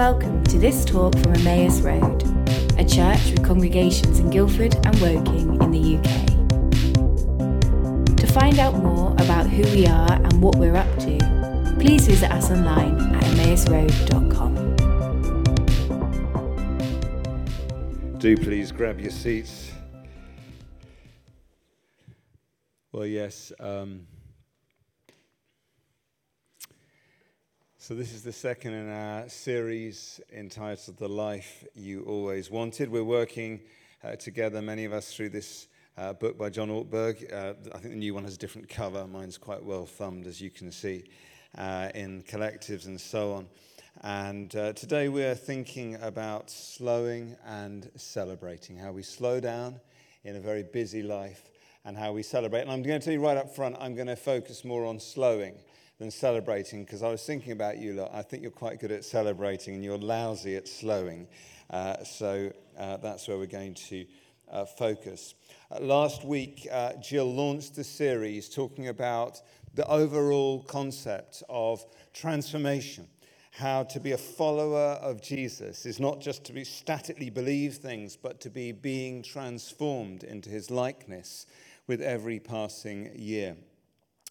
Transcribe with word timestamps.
welcome 0.00 0.42
to 0.44 0.58
this 0.58 0.82
talk 0.86 1.12
from 1.18 1.34
Emmaus 1.34 1.82
Road, 1.82 2.22
a 2.78 2.84
church 2.86 3.32
with 3.32 3.44
congregations 3.44 4.18
in 4.18 4.30
Guildford 4.30 4.74
and 4.86 4.98
Woking 4.98 5.60
in 5.60 5.70
the 5.70 5.98
UK. 5.98 6.26
To 8.16 8.26
find 8.26 8.58
out 8.58 8.76
more 8.76 9.12
about 9.18 9.46
who 9.46 9.60
we 9.76 9.86
are 9.86 10.10
and 10.10 10.40
what 10.40 10.56
we're 10.56 10.74
up 10.74 10.88
to, 11.00 11.18
please 11.78 12.06
visit 12.06 12.32
us 12.32 12.50
online 12.50 12.98
at 13.14 13.24
emmausroad.com. 13.24 14.54
Do 18.16 18.38
please 18.38 18.72
grab 18.72 19.00
your 19.00 19.10
seats. 19.10 19.70
Well, 22.90 23.04
yes. 23.04 23.52
Um, 23.60 24.06
so, 27.90 27.96
this 27.96 28.12
is 28.12 28.22
the 28.22 28.32
second 28.32 28.72
in 28.74 28.88
our 28.88 29.28
series 29.28 30.20
entitled 30.32 30.96
The 30.96 31.08
Life 31.08 31.64
You 31.74 32.04
Always 32.04 32.48
Wanted. 32.48 32.88
We're 32.88 33.02
working 33.02 33.62
uh, 34.04 34.14
together, 34.14 34.62
many 34.62 34.84
of 34.84 34.92
us, 34.92 35.12
through 35.12 35.30
this 35.30 35.66
uh, 35.98 36.12
book 36.12 36.38
by 36.38 36.50
John 36.50 36.68
Ortberg. 36.68 37.32
Uh, 37.32 37.54
I 37.74 37.78
think 37.78 37.94
the 37.94 37.98
new 37.98 38.14
one 38.14 38.22
has 38.22 38.36
a 38.36 38.38
different 38.38 38.68
cover. 38.68 39.08
Mine's 39.08 39.38
quite 39.38 39.64
well 39.64 39.86
thumbed, 39.86 40.28
as 40.28 40.40
you 40.40 40.50
can 40.50 40.70
see, 40.70 41.02
uh, 41.58 41.88
in 41.96 42.22
collectives 42.22 42.86
and 42.86 43.00
so 43.00 43.32
on. 43.32 43.48
And 44.02 44.54
uh, 44.54 44.72
today 44.74 45.08
we're 45.08 45.34
thinking 45.34 45.96
about 45.96 46.48
slowing 46.48 47.34
and 47.44 47.90
celebrating, 47.96 48.76
how 48.76 48.92
we 48.92 49.02
slow 49.02 49.40
down 49.40 49.80
in 50.22 50.36
a 50.36 50.40
very 50.40 50.62
busy 50.62 51.02
life 51.02 51.50
and 51.84 51.96
how 51.96 52.12
we 52.12 52.22
celebrate. 52.22 52.60
And 52.60 52.70
I'm 52.70 52.84
going 52.84 53.00
to 53.00 53.04
tell 53.04 53.14
you 53.14 53.20
right 53.20 53.36
up 53.36 53.52
front, 53.52 53.74
I'm 53.80 53.96
going 53.96 54.06
to 54.06 54.14
focus 54.14 54.64
more 54.64 54.84
on 54.84 55.00
slowing 55.00 55.56
than 56.00 56.10
celebrating 56.10 56.82
because 56.82 57.02
I 57.02 57.10
was 57.10 57.22
thinking 57.22 57.52
about 57.52 57.76
you 57.76 57.92
lot. 57.92 58.10
I 58.12 58.22
think 58.22 58.42
you're 58.42 58.50
quite 58.50 58.80
good 58.80 58.90
at 58.90 59.04
celebrating 59.04 59.74
and 59.74 59.84
you're 59.84 59.98
lousy 59.98 60.56
at 60.56 60.66
slowing. 60.66 61.28
Uh, 61.68 62.02
so 62.02 62.50
uh, 62.78 62.96
that's 62.96 63.28
where 63.28 63.36
we're 63.36 63.44
going 63.44 63.74
to 63.74 64.06
uh, 64.50 64.64
focus. 64.64 65.34
Uh, 65.70 65.80
last 65.80 66.24
week, 66.24 66.66
uh, 66.72 66.94
Jill 66.94 67.30
launched 67.30 67.76
a 67.76 67.84
series 67.84 68.48
talking 68.48 68.88
about 68.88 69.42
the 69.74 69.86
overall 69.88 70.62
concept 70.62 71.42
of 71.50 71.84
transformation. 72.14 73.06
How 73.50 73.82
to 73.82 74.00
be 74.00 74.12
a 74.12 74.18
follower 74.18 74.98
of 75.02 75.20
Jesus 75.20 75.84
is 75.84 76.00
not 76.00 76.22
just 76.22 76.44
to 76.44 76.54
be 76.54 76.64
statically 76.64 77.28
believe 77.28 77.74
things, 77.74 78.16
but 78.16 78.40
to 78.40 78.48
be 78.48 78.72
being 78.72 79.22
transformed 79.22 80.24
into 80.24 80.48
his 80.48 80.70
likeness 80.70 81.44
with 81.86 82.00
every 82.00 82.40
passing 82.40 83.12
year. 83.14 83.54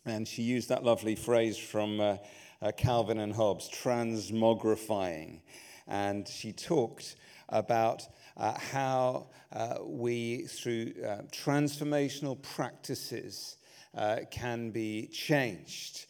And 0.06 0.28
she 0.28 0.42
used 0.42 0.70
that 0.70 0.84
lovely 0.84 1.16
phrase 1.16 1.58
from 1.58 2.00
uh, 2.00 2.18
uh, 2.62 2.72
Calvin 2.72 3.20
and 3.20 3.34
Hobbes, 3.34 3.70
transmogrifying. 3.70 5.42
And 5.88 6.28
she 6.28 6.52
talked 6.52 7.16
about 7.50 8.08
uh, 8.38 8.58
how 8.58 9.28
uh, 9.52 9.76
we, 9.84 10.44
through 10.44 10.94
uh, 11.04 11.22
transformational 11.32 12.42
practices, 12.42 13.58
uh, 13.96 14.18
can 14.32 14.72
be 14.72 15.08
changed 15.08 16.06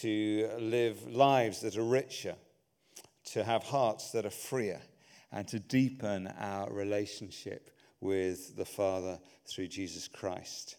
to 0.00 0.50
live 0.58 1.06
lives 1.06 1.60
that 1.60 1.76
are 1.76 1.84
richer, 1.84 2.34
to 3.24 3.44
have 3.44 3.62
hearts 3.62 4.10
that 4.10 4.26
are 4.26 4.30
freer, 4.30 4.80
and 5.30 5.46
to 5.46 5.60
deepen 5.60 6.26
our 6.40 6.72
relationship 6.72 7.70
with 8.00 8.56
the 8.56 8.64
Father 8.64 9.16
through 9.46 9.68
Jesus 9.68 10.08
Christ. 10.08 10.76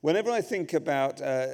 Whenever 0.00 0.30
I 0.30 0.40
think 0.40 0.74
about 0.74 1.20
uh, 1.20 1.48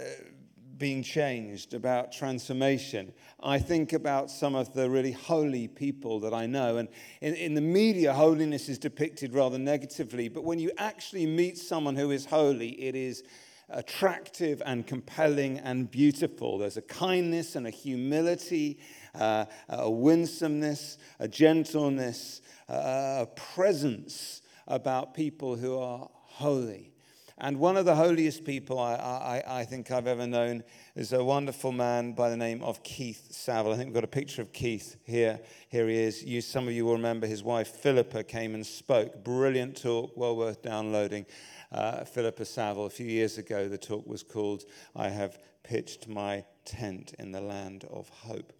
being 0.76 1.02
changed, 1.02 1.72
about 1.72 2.12
transformation, 2.12 3.12
I 3.42 3.58
think 3.58 3.94
about 3.94 4.30
some 4.30 4.54
of 4.54 4.74
the 4.74 4.90
really 4.90 5.12
holy 5.12 5.66
people 5.66 6.20
that 6.20 6.34
I 6.34 6.46
know. 6.46 6.76
And 6.76 6.88
in, 7.22 7.34
in, 7.34 7.54
the 7.54 7.62
media, 7.62 8.12
holiness 8.12 8.68
is 8.68 8.78
depicted 8.78 9.32
rather 9.32 9.58
negatively. 9.58 10.28
But 10.28 10.44
when 10.44 10.58
you 10.58 10.72
actually 10.76 11.26
meet 11.26 11.56
someone 11.56 11.96
who 11.96 12.10
is 12.10 12.26
holy, 12.26 12.70
it 12.70 12.94
is 12.94 13.22
attractive 13.70 14.62
and 14.66 14.86
compelling 14.86 15.58
and 15.60 15.90
beautiful. 15.90 16.58
There's 16.58 16.76
a 16.76 16.82
kindness 16.82 17.56
and 17.56 17.66
a 17.66 17.70
humility, 17.70 18.78
uh, 19.14 19.46
a 19.70 19.90
winsomeness, 19.90 20.98
a 21.18 21.28
gentleness, 21.28 22.42
uh, 22.68 23.24
a 23.24 23.26
presence 23.34 24.42
about 24.66 25.14
people 25.14 25.56
who 25.56 25.78
are 25.78 26.08
holy. 26.12 26.93
And 27.38 27.58
one 27.58 27.76
of 27.76 27.84
the 27.84 27.96
holiest 27.96 28.44
people 28.44 28.78
I, 28.78 28.94
I, 28.94 29.60
I, 29.60 29.64
think 29.64 29.90
I've 29.90 30.06
ever 30.06 30.24
known 30.24 30.62
is 30.94 31.12
a 31.12 31.24
wonderful 31.24 31.72
man 31.72 32.12
by 32.12 32.30
the 32.30 32.36
name 32.36 32.62
of 32.62 32.84
Keith 32.84 33.26
Saville. 33.32 33.72
I 33.72 33.76
think 33.76 33.88
we've 33.88 33.94
got 33.94 34.04
a 34.04 34.08
picture 34.08 34.40
of 34.40 34.52
Keith 34.52 34.96
here. 35.02 35.40
Here 35.68 35.88
he 35.88 35.96
is. 35.96 36.22
You, 36.22 36.40
some 36.40 36.68
of 36.68 36.74
you 36.74 36.84
will 36.84 36.92
remember 36.92 37.26
his 37.26 37.42
wife 37.42 37.68
Philippa 37.68 38.22
came 38.22 38.54
and 38.54 38.64
spoke. 38.64 39.24
Brilliant 39.24 39.80
talk, 39.80 40.12
well 40.16 40.36
worth 40.36 40.62
downloading. 40.62 41.26
Uh, 41.72 42.04
Philippa 42.04 42.44
Saville, 42.44 42.86
a 42.86 42.90
few 42.90 43.06
years 43.06 43.36
ago, 43.36 43.68
the 43.68 43.78
talk 43.78 44.06
was 44.06 44.22
called 44.22 44.62
I 44.94 45.08
Have 45.08 45.38
Pitched 45.64 46.06
My 46.06 46.44
Tent 46.64 47.14
in 47.18 47.32
the 47.32 47.40
Land 47.40 47.84
of 47.90 48.08
Hope. 48.10 48.52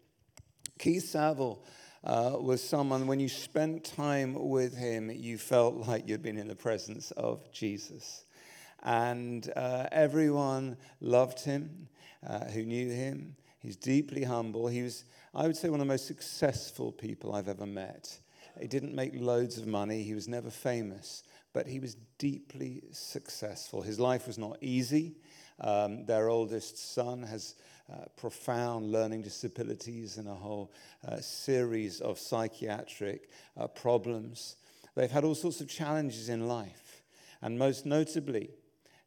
Keith 0.81 1.05
Saville 1.05 1.65
uh, 2.03 2.33
was 2.41 2.61
someone, 2.61 3.07
when 3.07 3.21
you 3.21 3.29
spent 3.29 3.85
time 3.85 4.35
with 4.35 4.77
him, 4.77 5.13
you 5.13 5.39
felt 5.39 5.77
like 5.87 6.09
you'd 6.09 6.23
been 6.23 6.39
in 6.39 6.49
the 6.49 6.57
presence 6.57 7.13
of 7.13 7.53
Jesus. 7.53 8.25
And 8.85 9.51
uh, 9.57 9.87
everyone 9.91 10.77
loved 11.01 11.41
him 11.41 11.89
uh, 12.27 12.45
who 12.47 12.65
knew 12.65 12.91
him. 12.91 13.37
He's 13.59 13.77
deeply 13.77 14.25
humble. 14.25 14.67
He 14.69 14.83
was, 14.83 15.05
I 15.35 15.47
would 15.47 15.57
say, 15.57 15.71
one 15.71 15.81
of 15.81 15.87
the 15.87 15.93
most 15.93 16.07
successful 16.07 16.93
people 16.93 17.35
I've 17.35 17.49
ever 17.49 17.67
met. 17.67 18.19
He 18.61 18.69
didn't 18.69 18.95
make 18.95 19.13
loads 19.15 19.59
of 19.59 19.67
money, 19.67 20.03
he 20.03 20.15
was 20.15 20.29
never 20.29 20.51
famous, 20.51 21.25
but 21.53 21.67
he 21.67 21.81
was 21.81 21.97
deeply 22.19 22.83
successful. 22.93 23.83
His 23.83 23.99
life 23.99 24.27
was 24.27 24.39
not 24.39 24.59
easy. 24.61 25.17
Um, 25.61 26.05
their 26.07 26.29
oldest 26.29 26.95
son 26.95 27.23
has 27.23 27.55
uh, 27.93 28.05
profound 28.17 28.93
learning 28.93 29.23
disabilities 29.23 30.19
and 30.19 30.29
a 30.29 30.35
whole 30.35 30.73
uh, 31.07 31.17
series 31.21 32.01
of 32.01 32.19
psychiatric 32.19 33.29
uh, 33.57 33.67
problems. 33.67 34.57
They've 34.95 35.11
had 35.11 35.25
all 35.25 35.35
sorts 35.35 35.61
of 35.61 35.69
challenges 35.69 36.29
in 36.29 36.49
life. 36.49 37.03
And 37.43 37.59
most 37.59 37.85
notably, 37.85 38.51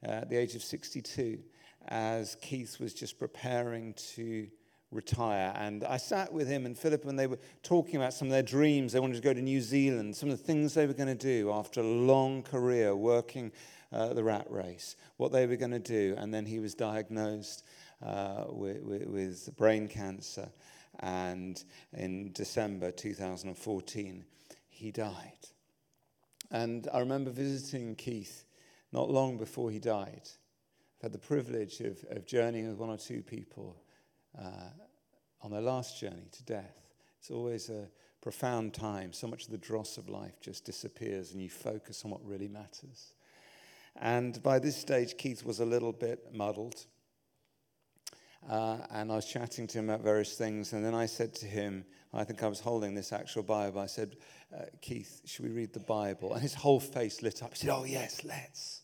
at 0.04 0.30
the 0.30 0.38
age 0.38 0.56
of 0.56 0.64
62, 0.64 1.40
as 1.88 2.36
Keith 2.42 2.80
was 2.80 2.94
just 2.94 3.18
preparing 3.18 3.94
to 4.16 4.48
retire. 4.92 5.54
And 5.56 5.84
I 5.84 5.98
sat 5.98 6.32
with 6.32 6.48
him 6.48 6.66
and 6.66 6.78
Philip, 6.78 7.06
and 7.06 7.18
they 7.18 7.28
were 7.28 7.40
talking 7.64 7.98
about 7.98 8.14
some 8.14 8.28
of 8.28 8.32
their 8.32 8.44
dreams. 8.44 8.94
They 8.94 9.00
wanted 9.00 9.16
to 9.16 9.22
go 9.22 9.34
to 9.34 9.42
New 9.42 9.62
Zealand, 9.62 10.16
some 10.16 10.30
of 10.30 10.38
the 10.38 10.44
things 10.44 10.74
they 10.74 10.88
were 10.88 10.94
going 10.94 11.08
to 11.08 11.16
do 11.16 11.52
after 11.52 11.82
a 11.82 11.84
long 11.84 12.44
career 12.44 12.96
working 12.96 13.52
uh, 13.92 14.14
the 14.14 14.24
rat 14.24 14.48
race, 14.50 14.96
what 15.18 15.32
they 15.32 15.46
were 15.46 15.56
going 15.56 15.72
to 15.72 15.80
do. 15.80 16.16
And 16.18 16.34
then 16.34 16.46
he 16.46 16.60
was 16.60 16.74
diagnosed 16.74 17.64
uh, 18.06 18.46
with, 18.50 18.82
with, 18.84 19.06
with 19.08 19.58
brain 19.58 19.88
cancer. 19.88 20.50
And 21.00 21.62
in 21.94 22.32
December 22.34 22.92
2014, 22.92 24.26
he 24.70 24.92
died. 24.92 25.48
And 26.50 26.88
I 26.94 27.00
remember 27.00 27.30
visiting 27.30 27.96
Keith 27.96 28.46
not 28.92 29.10
long 29.10 29.38
before 29.38 29.72
he 29.72 29.80
died. 29.80 30.22
I've 30.24 31.04
had 31.04 31.14
the 31.14 31.20
privilege 31.20 31.80
of, 31.82 32.04
of 32.10 32.26
journeying 32.26 32.70
with 32.70 32.78
one 32.78 32.90
or 32.90 32.98
two 32.98 33.22
people 33.22 33.82
uh, 34.38 34.70
on 35.42 35.52
their 35.52 35.62
last 35.62 36.00
journey 36.00 36.28
to 36.32 36.44
death. 36.44 36.82
It's 37.20 37.32
always 37.32 37.70
a 37.70 37.88
profound 38.22 38.74
time. 38.74 39.14
So 39.14 39.28
much 39.28 39.46
of 39.46 39.52
the 39.52 39.58
dross 39.58 39.98
of 39.98 40.10
life 40.10 40.40
just 40.42 40.66
disappears 40.66 41.32
and 41.34 41.42
you 41.42 41.50
focus 41.50 42.04
on 42.04 42.12
what 42.12 42.26
really 42.26 42.48
matters. 42.48 43.14
And 44.00 44.42
by 44.44 44.60
this 44.60 44.78
stage, 44.78 45.18
Keith 45.18 45.44
was 45.44 45.60
a 45.60 45.66
little 45.66 45.94
bit 45.94 46.34
muddled. 46.34 46.86
Uh, 48.48 48.78
and 48.92 49.12
I 49.12 49.16
was 49.16 49.26
chatting 49.26 49.68
to 49.68 49.80
him 49.80 49.90
about 49.90 50.04
various 50.04 50.36
things. 50.36 50.74
And 50.74 50.86
then 50.86 50.96
I 50.96 51.06
said 51.06 51.34
to 51.36 51.46
him, 51.46 51.84
I 52.14 52.24
think 52.24 52.44
I 52.44 52.48
was 52.48 52.60
holding 52.60 52.96
this 52.96 53.12
actual 53.12 53.44
Bible. 53.44 53.82
I 53.82 53.88
said, 53.88 54.16
uh, 54.56 54.64
Keith, 54.82 55.22
should 55.26 55.46
we 55.46 55.52
read 55.52 55.74
the 55.74 55.80
Bible? 55.80 56.34
And 56.34 56.42
his 56.42 56.54
whole 56.54 56.80
face 56.80 57.22
lit 57.22 57.44
up. 57.44 57.54
He 57.54 57.60
said, 57.60 57.70
Oh, 57.70 57.84
yes, 57.84 58.24
let's. 58.24 58.82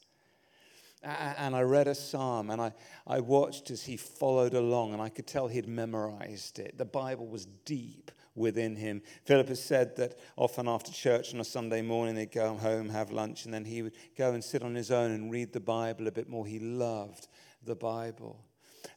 And 1.03 1.55
I 1.55 1.61
read 1.61 1.87
a 1.87 1.95
psalm 1.95 2.49
and 2.49 2.61
I, 2.61 2.73
I 3.05 3.19
watched 3.19 3.69
as 3.71 3.83
he 3.83 3.97
followed 3.97 4.53
along, 4.53 4.93
and 4.93 5.01
I 5.01 5.09
could 5.09 5.27
tell 5.27 5.47
he'd 5.47 5.67
memorized 5.67 6.59
it. 6.59 6.77
The 6.77 6.85
Bible 6.85 7.27
was 7.27 7.45
deep 7.65 8.11
within 8.35 8.75
him. 8.75 9.01
Philip 9.25 9.49
has 9.49 9.61
said 9.61 9.95
that 9.97 10.17
often 10.37 10.67
after 10.67 10.91
church 10.91 11.33
on 11.33 11.39
a 11.39 11.43
Sunday 11.43 11.81
morning, 11.81 12.15
they'd 12.15 12.31
go 12.31 12.55
home, 12.55 12.89
have 12.89 13.11
lunch, 13.11 13.45
and 13.45 13.53
then 13.53 13.65
he 13.65 13.81
would 13.81 13.93
go 14.17 14.31
and 14.31 14.43
sit 14.43 14.63
on 14.63 14.75
his 14.75 14.91
own 14.91 15.11
and 15.11 15.31
read 15.31 15.53
the 15.53 15.59
Bible 15.59 16.07
a 16.07 16.11
bit 16.11 16.29
more. 16.29 16.45
He 16.45 16.59
loved 16.59 17.27
the 17.63 17.75
Bible. 17.75 18.39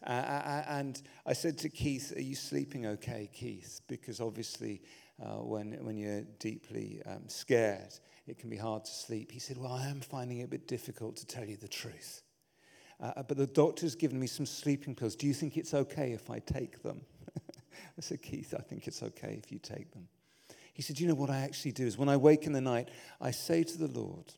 Uh, 0.05 0.63
and 0.69 1.03
I 1.25 1.33
said 1.33 1.59
to 1.59 1.69
Keith, 1.69 2.13
Are 2.17 2.23
you 2.23 2.35
sleeping 2.35 2.87
okay, 2.87 3.29
Keith? 3.33 3.81
Because 3.89 4.21
obviously, 4.21 4.83
uh, 5.23 5.37
when, 5.37 5.73
when 5.85 5.97
you're 5.97 6.23
deeply 6.39 7.03
um, 7.07 7.23
scared, 7.29 7.99
it 8.27 8.39
can 8.39 8.51
be 8.51 8.57
hard 8.57 8.85
to 8.85 8.91
sleep. 8.91 9.31
He 9.31 9.39
said, 9.39 9.57
Well, 9.57 9.73
I 9.73 9.87
am 9.87 10.01
finding 10.01 10.39
it 10.39 10.45
a 10.45 10.49
bit 10.49 10.67
difficult 10.67 11.17
to 11.17 11.27
tell 11.27 11.45
you 11.45 11.57
the 11.57 11.69
truth. 11.69 12.23
Uh, 13.01 13.23
but 13.23 13.37
the 13.37 13.47
doctor's 13.47 13.95
given 13.95 14.19
me 14.19 14.27
some 14.27 14.47
sleeping 14.47 14.95
pills. 14.95 15.17
Do 15.17 15.27
you 15.27 15.35
think 15.35 15.57
it's 15.57 15.75
okay 15.75 16.13
if 16.13 16.31
I 16.31 16.39
take 16.39 16.83
them? 16.83 17.03
I 17.99 18.01
said, 18.01 18.23
Keith, 18.23 18.55
I 18.59 18.63
think 18.63 18.89
it's 18.89 19.03
okay 19.03 19.39
if 19.43 19.53
you 19.53 19.59
take 19.59 19.93
them. 19.93 20.09
He 20.73 20.83
said, 20.83 20.99
You 20.99 21.09
know 21.09 21.15
what 21.15 21.31
I 21.31 21.39
actually 21.39 21.73
do 21.73 21.87
is 21.87 21.99
when 21.99 22.09
I 22.09 22.17
wake 22.17 22.47
in 22.47 22.53
the 22.53 22.61
night, 22.61 22.91
I 23.21 23.31
say 23.31 23.63
to 23.63 23.79
the 23.79 23.89
Lord, 23.89 24.33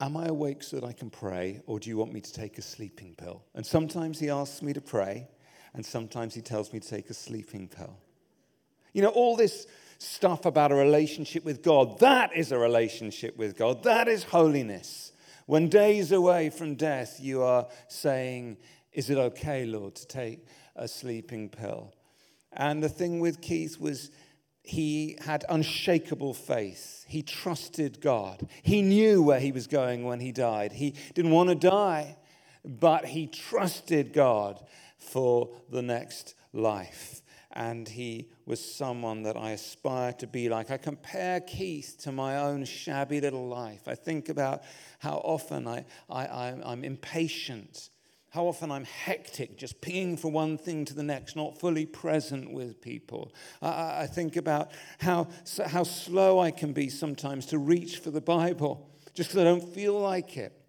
Am 0.00 0.16
I 0.16 0.26
awake 0.26 0.64
so 0.64 0.80
that 0.80 0.86
I 0.86 0.92
can 0.92 1.10
pray, 1.10 1.62
or 1.66 1.78
do 1.78 1.88
you 1.88 1.96
want 1.96 2.12
me 2.12 2.20
to 2.20 2.32
take 2.32 2.58
a 2.58 2.62
sleeping 2.62 3.14
pill? 3.16 3.44
And 3.54 3.64
sometimes 3.64 4.18
he 4.18 4.30
asks 4.30 4.60
me 4.60 4.72
to 4.72 4.80
pray, 4.80 5.28
and 5.74 5.86
sometimes 5.86 6.34
he 6.34 6.42
tells 6.42 6.72
me 6.72 6.80
to 6.80 6.88
take 6.88 7.08
a 7.08 7.14
sleeping 7.14 7.68
pill. 7.68 7.96
You 8.92 9.02
know, 9.02 9.08
all 9.10 9.36
this 9.36 9.66
stuff 10.02 10.44
about 10.44 10.72
a 10.72 10.74
relationship 10.74 11.44
with 11.44 11.62
God, 11.62 11.98
that 12.00 12.36
is 12.36 12.52
a 12.52 12.58
relationship 12.58 13.36
with 13.36 13.56
God. 13.56 13.82
That 13.84 14.08
is 14.08 14.24
holiness. 14.24 15.12
When 15.46 15.68
days 15.68 16.12
away 16.12 16.50
from 16.50 16.74
death, 16.74 17.18
you 17.20 17.42
are 17.42 17.68
saying, 17.88 18.58
Is 18.92 19.10
it 19.10 19.18
okay, 19.18 19.64
Lord, 19.64 19.94
to 19.96 20.06
take 20.06 20.46
a 20.76 20.88
sleeping 20.88 21.48
pill? 21.48 21.94
And 22.52 22.82
the 22.82 22.88
thing 22.88 23.20
with 23.20 23.40
Keith 23.40 23.80
was, 23.80 24.10
he 24.62 25.16
had 25.24 25.44
unshakable 25.48 26.34
faith. 26.34 27.04
He 27.08 27.22
trusted 27.22 28.00
God. 28.00 28.48
He 28.62 28.82
knew 28.82 29.22
where 29.22 29.40
he 29.40 29.52
was 29.52 29.66
going 29.66 30.04
when 30.04 30.20
he 30.20 30.32
died. 30.32 30.72
He 30.72 30.94
didn't 31.14 31.32
want 31.32 31.48
to 31.48 31.54
die, 31.54 32.16
but 32.64 33.06
he 33.06 33.26
trusted 33.26 34.12
God 34.12 34.64
for 34.98 35.50
the 35.70 35.82
next 35.82 36.34
life. 36.52 37.21
And 37.54 37.88
he 37.88 38.28
was 38.46 38.64
someone 38.64 39.22
that 39.24 39.36
I 39.36 39.50
aspire 39.50 40.12
to 40.14 40.26
be 40.26 40.48
like. 40.48 40.70
I 40.70 40.78
compare 40.78 41.40
Keith 41.40 41.96
to 42.00 42.12
my 42.12 42.38
own 42.38 42.64
shabby 42.64 43.20
little 43.20 43.46
life. 43.46 43.86
I 43.86 43.94
think 43.94 44.28
about 44.28 44.62
how 45.00 45.16
often 45.16 45.68
I, 45.68 45.84
I, 46.08 46.54
I'm 46.64 46.84
impatient 46.84 47.90
how 48.32 48.46
often 48.46 48.72
I'm 48.72 48.84
hectic, 48.84 49.58
just 49.58 49.82
pinging 49.82 50.16
from 50.16 50.32
one 50.32 50.56
thing 50.56 50.86
to 50.86 50.94
the 50.94 51.02
next, 51.02 51.36
not 51.36 51.58
fully 51.58 51.84
present 51.84 52.50
with 52.50 52.80
people. 52.80 53.30
I, 53.60 54.04
I 54.04 54.06
think 54.06 54.36
about 54.36 54.70
how, 55.00 55.28
how 55.66 55.82
slow 55.82 56.40
I 56.40 56.50
can 56.50 56.72
be 56.72 56.88
sometimes 56.88 57.44
to 57.46 57.58
reach 57.58 57.98
for 57.98 58.10
the 58.10 58.22
Bible, 58.22 58.88
just 59.12 59.28
because 59.28 59.42
I 59.42 59.44
don't 59.44 59.74
feel 59.74 60.00
like 60.00 60.38
it. 60.38 60.61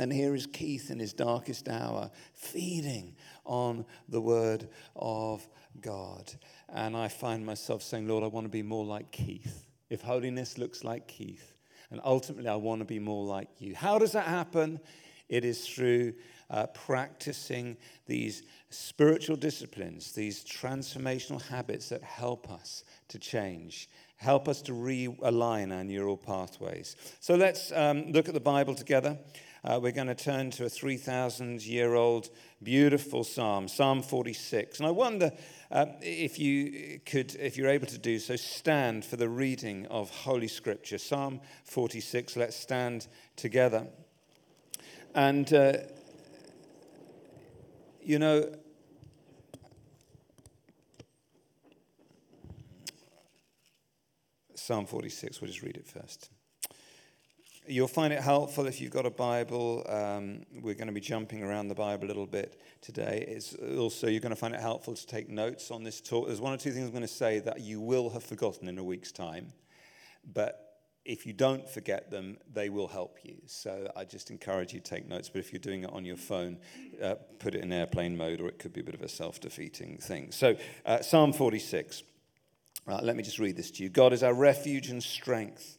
And 0.00 0.10
here 0.10 0.34
is 0.34 0.46
Keith 0.46 0.90
in 0.90 0.98
his 0.98 1.12
darkest 1.12 1.68
hour, 1.68 2.10
feeding 2.32 3.14
on 3.44 3.84
the 4.08 4.20
word 4.20 4.66
of 4.96 5.46
God. 5.82 6.32
And 6.70 6.96
I 6.96 7.08
find 7.08 7.44
myself 7.44 7.82
saying, 7.82 8.08
Lord, 8.08 8.24
I 8.24 8.28
want 8.28 8.46
to 8.46 8.50
be 8.50 8.62
more 8.62 8.86
like 8.86 9.12
Keith. 9.12 9.66
If 9.90 10.00
holiness 10.00 10.56
looks 10.56 10.84
like 10.84 11.06
Keith, 11.06 11.54
and 11.90 12.00
ultimately 12.02 12.48
I 12.48 12.56
want 12.56 12.80
to 12.80 12.86
be 12.86 12.98
more 12.98 13.26
like 13.26 13.48
you. 13.58 13.74
How 13.74 13.98
does 13.98 14.12
that 14.12 14.24
happen? 14.24 14.80
It 15.28 15.44
is 15.44 15.68
through 15.68 16.14
uh, 16.48 16.68
practicing 16.68 17.76
these 18.06 18.42
spiritual 18.70 19.36
disciplines, 19.36 20.12
these 20.12 20.42
transformational 20.42 21.42
habits 21.42 21.90
that 21.90 22.02
help 22.02 22.50
us 22.50 22.84
to 23.08 23.18
change, 23.18 23.90
help 24.16 24.48
us 24.48 24.62
to 24.62 24.72
realign 24.72 25.76
our 25.76 25.84
neural 25.84 26.16
pathways. 26.16 26.96
So 27.20 27.34
let's 27.34 27.70
um, 27.72 28.12
look 28.12 28.28
at 28.28 28.34
the 28.34 28.40
Bible 28.40 28.74
together. 28.74 29.18
Uh, 29.62 29.78
we're 29.82 29.92
going 29.92 30.06
to 30.06 30.14
turn 30.14 30.50
to 30.50 30.64
a 30.64 30.68
3,000 30.70 31.62
year 31.66 31.94
old 31.94 32.30
beautiful 32.62 33.24
psalm, 33.24 33.68
Psalm 33.68 34.02
46. 34.02 34.78
And 34.78 34.86
I 34.86 34.90
wonder 34.90 35.32
uh, 35.70 35.86
if 36.00 36.38
you 36.38 37.00
could, 37.04 37.34
if 37.34 37.58
you're 37.58 37.68
able 37.68 37.86
to 37.88 37.98
do 37.98 38.18
so, 38.18 38.36
stand 38.36 39.04
for 39.04 39.16
the 39.16 39.28
reading 39.28 39.86
of 39.86 40.08
Holy 40.10 40.48
Scripture. 40.48 40.96
Psalm 40.96 41.40
46, 41.64 42.36
let's 42.36 42.56
stand 42.56 43.06
together. 43.36 43.86
And 45.14 45.52
uh, 45.52 45.74
you 48.02 48.18
know, 48.18 48.50
Psalm 54.54 54.86
46, 54.86 55.40
we'll 55.40 55.48
just 55.48 55.62
read 55.62 55.76
it 55.76 55.86
first. 55.86 56.30
You'll 57.70 57.86
find 57.86 58.12
it 58.12 58.20
helpful 58.20 58.66
if 58.66 58.80
you've 58.80 58.90
got 58.90 59.06
a 59.06 59.10
Bible. 59.10 59.86
Um, 59.88 60.42
we're 60.60 60.74
going 60.74 60.88
to 60.88 60.92
be 60.92 61.00
jumping 61.00 61.44
around 61.44 61.68
the 61.68 61.74
Bible 61.76 62.06
a 62.06 62.08
little 62.08 62.26
bit 62.26 62.60
today. 62.80 63.24
It's 63.28 63.54
also, 63.54 64.08
you're 64.08 64.18
going 64.18 64.30
to 64.30 64.36
find 64.36 64.52
it 64.52 64.60
helpful 64.60 64.92
to 64.92 65.06
take 65.06 65.28
notes 65.28 65.70
on 65.70 65.84
this 65.84 66.00
talk. 66.00 66.26
There's 66.26 66.40
one 66.40 66.52
or 66.52 66.56
two 66.56 66.72
things 66.72 66.86
I'm 66.86 66.90
going 66.90 67.02
to 67.02 67.06
say 67.06 67.38
that 67.38 67.60
you 67.60 67.80
will 67.80 68.10
have 68.10 68.24
forgotten 68.24 68.66
in 68.66 68.76
a 68.76 68.82
week's 68.82 69.12
time, 69.12 69.52
but 70.34 70.80
if 71.04 71.24
you 71.24 71.32
don't 71.32 71.68
forget 71.68 72.10
them, 72.10 72.38
they 72.52 72.70
will 72.70 72.88
help 72.88 73.18
you. 73.22 73.36
So 73.46 73.88
I 73.94 74.04
just 74.04 74.32
encourage 74.32 74.74
you 74.74 74.80
to 74.80 74.90
take 74.90 75.08
notes. 75.08 75.28
But 75.28 75.38
if 75.38 75.52
you're 75.52 75.60
doing 75.60 75.84
it 75.84 75.92
on 75.92 76.04
your 76.04 76.16
phone, 76.16 76.58
uh, 77.00 77.14
put 77.38 77.54
it 77.54 77.62
in 77.62 77.72
airplane 77.72 78.16
mode, 78.16 78.40
or 78.40 78.48
it 78.48 78.58
could 78.58 78.72
be 78.72 78.80
a 78.80 78.84
bit 78.84 78.96
of 78.96 79.02
a 79.02 79.08
self 79.08 79.38
defeating 79.38 79.98
thing. 79.98 80.32
So, 80.32 80.56
uh, 80.84 81.02
Psalm 81.02 81.32
46. 81.32 82.02
Uh, 82.88 82.98
let 83.02 83.14
me 83.14 83.22
just 83.22 83.38
read 83.38 83.56
this 83.56 83.70
to 83.70 83.82
you 83.82 83.88
God 83.88 84.12
is 84.12 84.22
our 84.22 84.34
refuge 84.34 84.88
and 84.88 85.02
strength, 85.02 85.78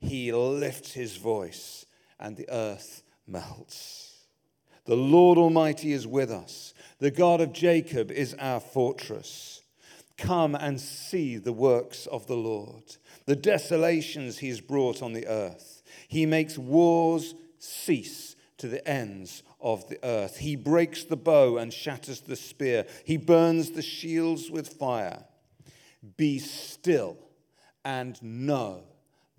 He 0.00 0.32
lifts 0.32 0.92
his 0.92 1.16
voice, 1.16 1.86
and 2.18 2.36
the 2.36 2.48
earth 2.50 3.02
melts. 3.26 4.26
The 4.86 4.96
Lord 4.96 5.38
Almighty 5.38 5.92
is 5.92 6.06
with 6.06 6.30
us. 6.30 6.74
The 6.98 7.10
God 7.10 7.40
of 7.40 7.52
Jacob 7.52 8.10
is 8.10 8.34
our 8.38 8.60
fortress. 8.60 9.62
Come 10.18 10.54
and 10.54 10.80
see 10.80 11.38
the 11.38 11.52
works 11.52 12.06
of 12.06 12.26
the 12.26 12.36
Lord 12.36 12.96
the 13.26 13.36
desolations 13.36 14.38
he 14.38 14.48
has 14.48 14.60
brought 14.60 15.02
on 15.02 15.12
the 15.12 15.26
earth. 15.26 15.82
He 16.08 16.26
makes 16.26 16.58
wars 16.58 17.34
cease 17.58 18.36
to 18.58 18.68
the 18.68 18.86
ends 18.86 19.42
of 19.60 19.88
the 19.88 19.98
earth. 20.04 20.38
He 20.38 20.56
breaks 20.56 21.04
the 21.04 21.16
bow 21.16 21.56
and 21.56 21.72
shatters 21.72 22.20
the 22.20 22.36
spear. 22.36 22.86
He 23.04 23.16
burns 23.16 23.70
the 23.70 23.82
shields 23.82 24.50
with 24.50 24.68
fire. 24.68 25.24
Be 26.16 26.38
still 26.38 27.16
and 27.84 28.22
know 28.22 28.84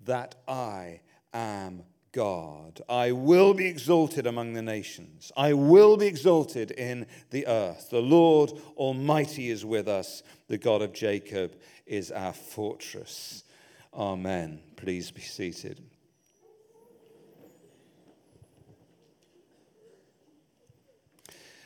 that 0.06 0.34
I 0.48 1.00
am 1.32 1.82
God. 2.12 2.80
I 2.88 3.12
will 3.12 3.52
be 3.52 3.66
exalted 3.66 4.26
among 4.26 4.54
the 4.54 4.62
nations. 4.62 5.30
I 5.36 5.52
will 5.52 5.98
be 5.98 6.06
exalted 6.06 6.70
in 6.70 7.06
the 7.30 7.46
earth. 7.46 7.90
The 7.90 8.00
Lord 8.00 8.52
Almighty 8.76 9.50
is 9.50 9.64
with 9.64 9.86
us. 9.86 10.22
The 10.48 10.56
God 10.56 10.80
of 10.80 10.94
Jacob 10.94 11.56
is 11.84 12.10
our 12.10 12.32
fortress. 12.32 13.44
Amen. 13.92 14.60
Please 14.76 15.10
be 15.10 15.20
seated. 15.20 15.82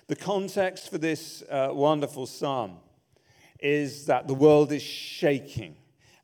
The 0.08 0.16
context 0.16 0.90
for 0.90 0.98
this 0.98 1.44
uh, 1.48 1.68
wonderful 1.70 2.26
psalm 2.26 2.78
is 3.60 4.06
that 4.06 4.26
the 4.26 4.34
world 4.34 4.72
is 4.72 4.82
shaking 4.82 5.76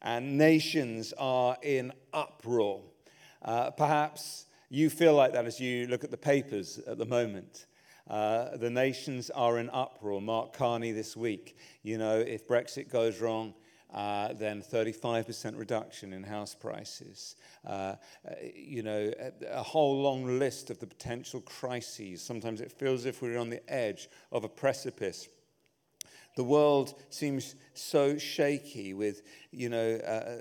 and 0.07 0.39
nations 0.39 1.13
are 1.19 1.57
in 1.63 1.93
uproar. 2.15 2.81
Uh, 3.43 3.73
perhaps 3.73 4.47
you 4.71 4.89
feel 4.89 5.15
like 5.15 5.33
that 5.33 5.47
as 5.47 5.59
you 5.59 5.89
look 5.89 6.05
at 6.05 6.13
the 6.13 6.17
papers 6.17 6.79
at 6.87 6.97
the 6.97 7.05
moment. 7.05 7.67
Uh, 8.09 8.57
the 8.57 8.71
nations 8.71 9.31
are 9.31 9.59
in 9.59 9.69
uproar. 9.71 10.21
Mark 10.23 10.53
Carney 10.53 10.93
this 10.93 11.17
week, 11.17 11.59
you 11.83 11.99
know, 11.99 12.21
if 12.21 12.47
Brexit 12.47 12.89
goes 12.89 13.21
wrong, 13.21 13.53
uh, 13.93 14.33
then 14.35 14.63
35% 14.63 15.59
reduction 15.59 16.13
in 16.13 16.23
house 16.23 16.55
prices. 16.55 17.35
Uh, 17.67 17.71
uh, 17.71 17.97
you 18.55 18.85
know, 18.85 19.11
a, 19.19 19.59
a, 19.59 19.63
whole 19.63 20.03
long 20.03 20.39
list 20.39 20.71
of 20.71 20.79
the 20.79 20.87
potential 20.87 21.41
crises. 21.41 22.23
Sometimes 22.23 22.61
it 22.61 22.71
feels 22.71 23.01
as 23.01 23.07
if 23.07 23.23
we're 23.23 23.39
on 23.39 23.51
the 23.51 23.69
edge 23.73 24.09
of 24.31 24.45
a 24.45 24.49
precipice. 24.49 25.29
The 26.37 26.45
world 26.45 26.95
seems 27.09 27.55
so 27.73 28.19
shaky 28.19 28.93
with, 28.93 29.23
you 29.51 29.71
know, 29.71 29.97
uh, 29.97 30.37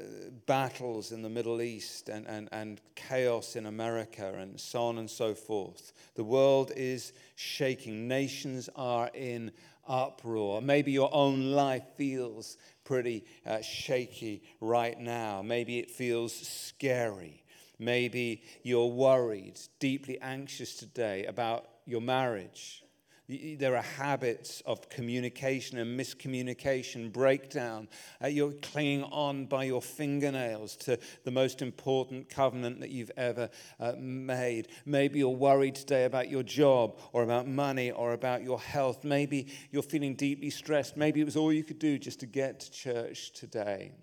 battles 0.45 1.13
in 1.13 1.21
the 1.21 1.29
Middle 1.29 1.61
East 1.61 2.09
and, 2.09 2.27
and, 2.27 2.49
and 2.51 2.81
chaos 2.95 3.55
in 3.55 3.65
America 3.65 4.35
and 4.37 4.59
so 4.59 4.83
on 4.83 4.97
and 4.97 5.09
so 5.09 5.33
forth. 5.33 5.93
The 6.15 6.23
world 6.23 6.73
is 6.75 7.13
shaking. 7.35 8.09
Nations 8.09 8.69
are 8.75 9.09
in 9.13 9.51
uproar. 9.87 10.61
Maybe 10.61 10.91
your 10.91 11.09
own 11.13 11.51
life 11.51 11.85
feels 11.95 12.57
pretty 12.83 13.23
uh, 13.45 13.61
shaky 13.61 14.43
right 14.59 14.99
now. 14.99 15.41
Maybe 15.41 15.79
it 15.79 15.89
feels 15.89 16.33
scary. 16.33 17.43
Maybe 17.79 18.43
you're 18.63 18.87
worried, 18.87 19.59
deeply 19.79 20.19
anxious 20.19 20.75
today 20.75 21.25
about 21.25 21.69
your 21.85 22.01
marriage, 22.01 22.84
There 23.27 23.75
are 23.75 23.81
habits 23.81 24.61
of 24.67 24.87
communication 24.87 25.79
and 25.79 25.99
miscommunication, 25.99 27.11
breakdown. 27.11 27.87
Uh, 28.23 28.27
you're 28.27 28.51
clinging 28.51 29.03
on 29.05 29.47
by 29.47 29.63
your 29.63 29.81
fingernails 29.81 30.75
to 30.77 30.99
the 31.23 31.31
most 31.31 31.63
important 31.63 32.29
covenant 32.29 32.81
that 32.81 32.91
you've 32.91 33.11
ever 33.17 33.49
uh, 33.79 33.93
made. 33.97 34.67
Maybe 34.85 35.19
you're 35.19 35.29
worried 35.29 35.73
today 35.73 36.05
about 36.05 36.29
your 36.29 36.43
job 36.43 36.99
or 37.13 37.23
about 37.23 37.47
money 37.47 37.89
or 37.89 38.13
about 38.13 38.43
your 38.43 38.59
health. 38.59 39.03
Maybe 39.03 39.47
you're 39.71 39.81
feeling 39.81 40.13
deeply 40.13 40.51
stressed. 40.51 40.95
Maybe 40.95 41.19
it 41.19 41.25
was 41.25 41.35
all 41.35 41.51
you 41.51 41.63
could 41.63 41.79
do 41.79 41.97
just 41.97 42.19
to 42.19 42.27
get 42.27 42.59
to 42.59 42.71
church 42.71 43.31
today. 43.31 43.93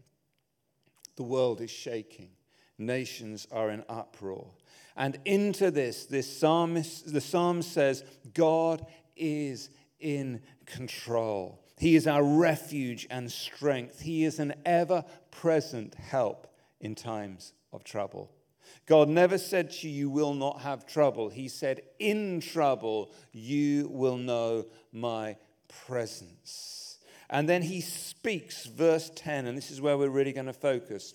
The 1.15 1.23
world 1.23 1.61
is 1.61 1.71
shaking, 1.71 2.31
nations 2.77 3.47
are 3.53 3.71
in 3.71 3.85
uproar. 3.89 4.51
And 4.97 5.19
into 5.25 5.71
this, 5.71 6.05
this 6.05 6.39
psalmist, 6.39 7.13
the 7.13 7.21
psalm 7.21 7.63
says, 7.63 8.05
God 8.35 8.85
is 9.17 9.71
in 10.01 10.41
control. 10.67 11.65
He 11.79 11.97
is 11.97 12.07
our 12.07 12.23
refuge 12.23 13.07
and 13.11 13.31
strength. 13.31 14.01
He 14.01 14.25
is 14.25 14.39
an 14.39 14.55
ever 14.65 15.05
present 15.31 15.95
help 15.95 16.47
in 16.81 16.95
times 16.95 17.53
of 17.73 17.85
trouble. 17.85 18.31
God 18.87 19.09
never 19.09 19.39
said 19.39 19.71
to 19.73 19.89
you, 19.89 20.03
You 20.03 20.11
will 20.11 20.35
not 20.35 20.61
have 20.63 20.87
trouble. 20.87 21.29
He 21.29 21.49
said, 21.49 21.83
In 21.99 22.41
trouble, 22.41 23.13
you 23.33 23.89
will 23.89 24.17
know 24.17 24.67
my 24.93 25.37
presence. 25.87 26.99
And 27.31 27.49
then 27.49 27.63
he 27.63 27.81
speaks, 27.81 28.67
verse 28.67 29.11
10, 29.15 29.47
and 29.47 29.57
this 29.57 29.71
is 29.71 29.81
where 29.81 29.97
we're 29.97 30.11
really 30.11 30.33
going 30.33 30.47
to 30.47 30.53
focus 30.53 31.15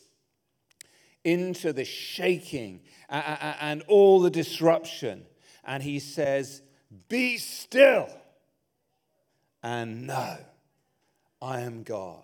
into 1.23 1.73
the 1.73 1.85
shaking 1.85 2.81
and 3.09 3.83
all 3.87 4.19
the 4.19 4.29
disruption. 4.29 5.25
And 5.63 5.83
he 5.83 5.99
says, 5.99 6.61
Be 7.09 7.37
still 7.37 8.09
and 9.63 10.07
know 10.07 10.37
I 11.41 11.61
am 11.61 11.83
God. 11.83 12.23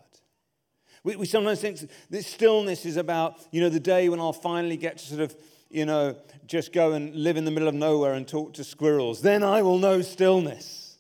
We, 1.04 1.18
we 1.18 1.26
sometimes 1.26 1.60
think 1.60 1.80
this 2.10 2.28
stillness 2.28 2.86
is 2.86 2.98
about, 2.98 3.40
you 3.52 3.62
know, 3.62 3.70
the 3.70 3.80
day 3.80 4.08
when 4.10 4.20
I'll 4.20 4.34
finally 4.34 4.78
get 4.78 4.98
to 5.00 5.06
sort 5.06 5.22
of, 5.22 5.36
you 5.70 5.86
know, 5.86 6.16
just 6.46 6.72
go 6.72 6.94
and 6.94 7.14
live 7.16 7.36
in 7.36 7.46
the 7.46 7.52
middle 7.52 7.68
of 7.68 7.76
nowhere 7.76 8.14
and 8.14 8.28
talk 8.28 8.54
to 8.54 8.64
squirrels. 8.64 9.22
Then 9.22 9.44
I 9.44 9.62
will 9.62 9.80
know 9.80 10.02
stillness. 10.02 10.98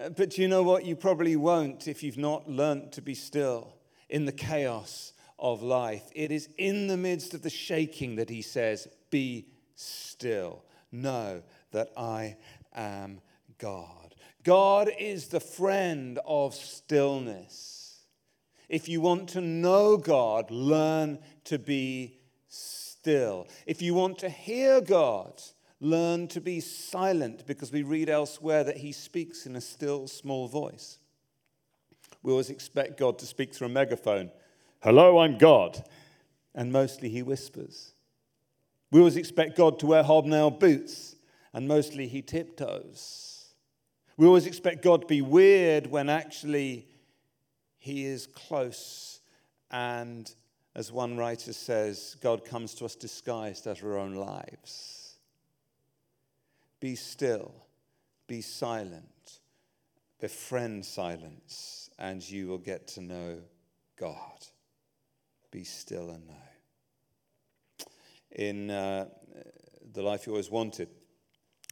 Uh, 0.00 0.08
but 0.08 0.38
you 0.38 0.48
know 0.48 0.62
what? 0.62 0.86
You 0.86 0.96
probably 0.96 1.36
won't 1.36 1.86
if 1.86 2.02
you've 2.02 2.16
not 2.16 2.48
learnt 2.48 2.92
to 2.92 3.02
be 3.02 3.14
still 3.14 3.74
in 4.08 4.24
the 4.24 4.32
chaos 4.32 5.12
of 5.38 5.62
life. 5.62 6.04
It 6.14 6.30
is 6.30 6.48
in 6.56 6.86
the 6.86 6.96
midst 6.96 7.34
of 7.34 7.42
the 7.42 7.50
shaking 7.50 8.16
that 8.16 8.30
he 8.30 8.40
says, 8.40 8.88
Be 9.10 9.46
still. 9.74 10.64
Know 10.94 11.42
that 11.72 11.90
I 11.96 12.36
am 12.74 13.20
God. 13.58 14.14
God 14.44 14.90
is 14.98 15.28
the 15.28 15.40
friend 15.40 16.18
of 16.26 16.54
stillness. 16.54 18.00
If 18.68 18.88
you 18.88 19.00
want 19.00 19.28
to 19.30 19.40
know 19.40 19.96
God, 19.96 20.50
learn 20.50 21.18
to 21.44 21.58
be 21.58 22.18
still. 22.48 23.46
If 23.66 23.82
you 23.82 23.94
want 23.94 24.18
to 24.18 24.28
hear 24.28 24.80
God, 24.80 25.42
learn 25.80 26.28
to 26.28 26.40
be 26.40 26.60
silent 26.60 27.46
because 27.46 27.72
we 27.72 27.82
read 27.82 28.08
elsewhere 28.08 28.64
that 28.64 28.78
he 28.78 28.92
speaks 28.92 29.46
in 29.46 29.56
a 29.56 29.60
still 29.60 30.06
small 30.08 30.48
voice. 30.48 30.98
We 32.22 32.30
always 32.30 32.50
expect 32.50 32.98
God 32.98 33.18
to 33.18 33.26
speak 33.26 33.52
through 33.52 33.66
a 33.66 33.70
megaphone. 33.70 34.30
Hello, 34.80 35.18
I'm 35.18 35.38
God. 35.38 35.84
And 36.54 36.72
mostly 36.72 37.08
he 37.08 37.22
whispers. 37.22 37.92
We 38.90 39.00
always 39.00 39.16
expect 39.16 39.56
God 39.56 39.78
to 39.80 39.86
wear 39.86 40.02
hobnail 40.02 40.50
boots, 40.50 41.11
and 41.52 41.68
mostly 41.68 42.08
he 42.08 42.22
tiptoes. 42.22 43.54
We 44.16 44.26
always 44.26 44.46
expect 44.46 44.82
God 44.82 45.02
to 45.02 45.06
be 45.06 45.22
weird 45.22 45.86
when 45.86 46.08
actually 46.08 46.86
he 47.78 48.04
is 48.04 48.26
close. 48.26 49.20
And 49.70 50.32
as 50.74 50.92
one 50.92 51.16
writer 51.16 51.52
says, 51.52 52.16
God 52.20 52.44
comes 52.44 52.74
to 52.76 52.84
us 52.84 52.94
disguised 52.94 53.66
as 53.66 53.82
our 53.82 53.98
own 53.98 54.14
lives. 54.14 55.16
Be 56.80 56.94
still, 56.94 57.54
be 58.26 58.40
silent, 58.40 59.40
befriend 60.20 60.84
silence, 60.84 61.90
and 61.98 62.28
you 62.28 62.48
will 62.48 62.58
get 62.58 62.86
to 62.88 63.00
know 63.00 63.38
God 63.96 64.46
be 65.52 65.62
still 65.62 66.10
and 66.10 66.26
know. 66.26 67.86
In 68.32 68.70
uh, 68.70 69.06
The 69.92 70.02
Life 70.02 70.26
You 70.26 70.32
Always 70.32 70.50
Wanted, 70.50 70.88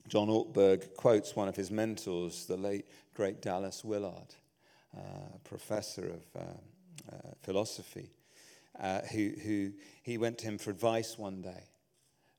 John 0.09 0.29
Ortberg 0.29 0.95
quotes 0.97 1.37
one 1.37 1.49
of 1.49 1.57
his 1.57 1.71
mentors, 1.71 2.47
the 2.47 2.57
late 2.57 2.87
great 3.15 3.43
Dallas 3.43 3.85
Willard, 3.85 4.35
uh, 4.97 5.39
professor 5.45 6.09
of 6.09 6.23
uh, 6.37 6.45
uh 7.13 7.31
philosophy, 7.43 8.11
uh, 8.81 9.01
who, 9.13 9.33
who 9.43 9.73
he 10.03 10.19
went 10.19 10.39
to 10.39 10.47
him 10.47 10.59
for 10.59 10.71
advice 10.71 11.19
one 11.19 11.43
day 11.43 11.65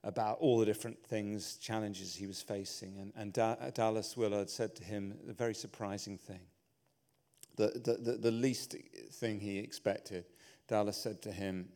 about 0.04 0.38
all 0.40 0.60
the 0.60 0.66
different 0.66 1.04
things, 1.06 1.58
challenges 1.58 2.16
he 2.16 2.26
was 2.26 2.42
facing. 2.42 2.98
And, 2.98 3.14
and 3.16 3.34
da- 3.34 3.70
Dallas 3.74 4.18
Willard 4.18 4.50
said 4.50 4.76
to 4.78 4.84
him 4.84 5.18
a 5.30 5.34
very 5.34 5.54
surprising 5.54 6.18
thing. 6.18 6.42
The, 7.58 7.68
the, 7.68 8.12
the, 8.12 8.18
the 8.18 8.32
least 8.32 8.76
thing 9.12 9.40
he 9.40 9.60
expected 9.60 10.26
Dallas 10.68 10.96
said 10.96 11.22
to 11.24 11.32
him, 11.32 11.68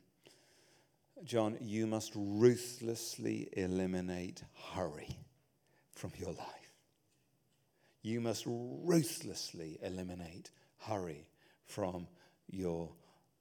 John, 1.24 1.58
you 1.60 1.86
must 1.86 2.14
ruthlessly 2.16 3.50
eliminate 3.54 4.44
hurry 4.74 5.18
from 5.96 6.12
your 6.18 6.32
life. 6.32 6.48
You 8.02 8.22
must 8.22 8.44
ruthlessly 8.46 9.80
eliminate 9.82 10.52
hurry 10.82 11.28
from 11.66 12.08
your 12.48 12.92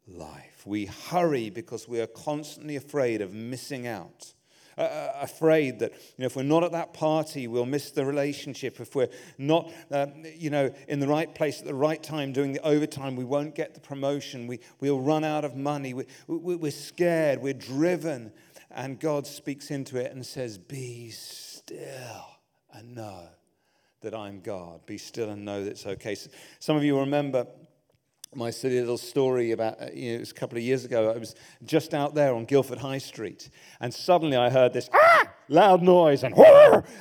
life. 0.07 0.63
We 0.65 0.87
hurry 0.87 1.51
because 1.51 1.87
we 1.87 2.01
are 2.01 2.07
constantly 2.07 2.77
afraid 2.77 3.21
of 3.21 3.35
missing 3.35 3.87
out 3.87 4.33
uh, 4.77 4.81
uh, 4.81 5.13
afraid 5.21 5.79
that 5.79 5.93
you 5.93 5.99
know, 6.19 6.27
if 6.27 6.35
we're 6.35 6.43
not 6.43 6.65
at 6.65 6.73
that 6.73 6.93
party, 6.93 7.47
we'll 7.47 7.67
miss 7.67 7.93
the 7.93 8.05
relationship. 8.05 8.81
If 8.81 8.97
we're 8.97 9.11
not 9.39 9.73
uh, 9.91 10.07
you 10.37 10.51
know, 10.51 10.75
in 10.89 10.99
the 10.99 11.07
right 11.07 11.33
place 11.33 11.61
at 11.61 11.67
the 11.67 11.75
right 11.75 12.03
time 12.03 12.33
doing 12.33 12.53
the 12.53 12.65
overtime, 12.67 13.15
we 13.15 13.25
won't 13.25 13.55
get 13.55 13.75
the 13.75 13.81
promotion. 13.81 14.49
We, 14.49 14.59
we'll 14.81 15.01
run 15.01 15.23
out 15.23 15.45
of 15.45 15.55
money. 15.55 15.95
We, 15.95 16.07
we, 16.27 16.57
we're 16.57 16.73
scared. 16.73 17.41
We're 17.41 17.55
driven. 17.55 18.33
And 18.71 18.99
God 18.99 19.29
speaks 19.29 19.71
into 19.71 19.97
it 19.97 20.11
and 20.11 20.27
says, 20.27 20.59
Be 20.59 21.11
still 21.11 22.34
and 22.75 22.95
know 22.95 23.29
that 24.03 24.15
I'm 24.15 24.41
God. 24.41 24.85
Be 24.87 24.99
still 24.99 25.31
and 25.31 25.45
know 25.45 25.65
that 25.65 25.71
it's 25.71 25.87
okay. 25.87 26.15
So 26.15 26.31
some 26.59 26.77
of 26.77 26.85
you 26.85 26.99
remember 26.99 27.47
my 28.35 28.51
silly 28.51 28.81
little 28.81 28.99
story 28.99 29.53
about, 29.53 29.81
uh, 29.81 29.87
you 29.95 30.11
know, 30.11 30.17
it 30.17 30.21
was 30.21 30.31
a 30.33 30.35
couple 30.35 30.59
of 30.59 30.65
years 30.65 30.85
ago. 30.85 31.11
I 31.11 31.19
was 31.19 31.35
just 31.65 31.95
out 31.95 32.15
there 32.15 32.35
on 32.35 32.45
Guildford 32.45 32.79
High 32.79 32.99
Street, 32.99 33.49
and 33.81 33.95
suddenly 33.95 34.37
I 34.37 34.51
heard 34.51 34.73
this 34.73 34.91
ah! 34.93 35.29
Loud 35.49 35.83
noise 35.83 36.23
and 36.23 36.35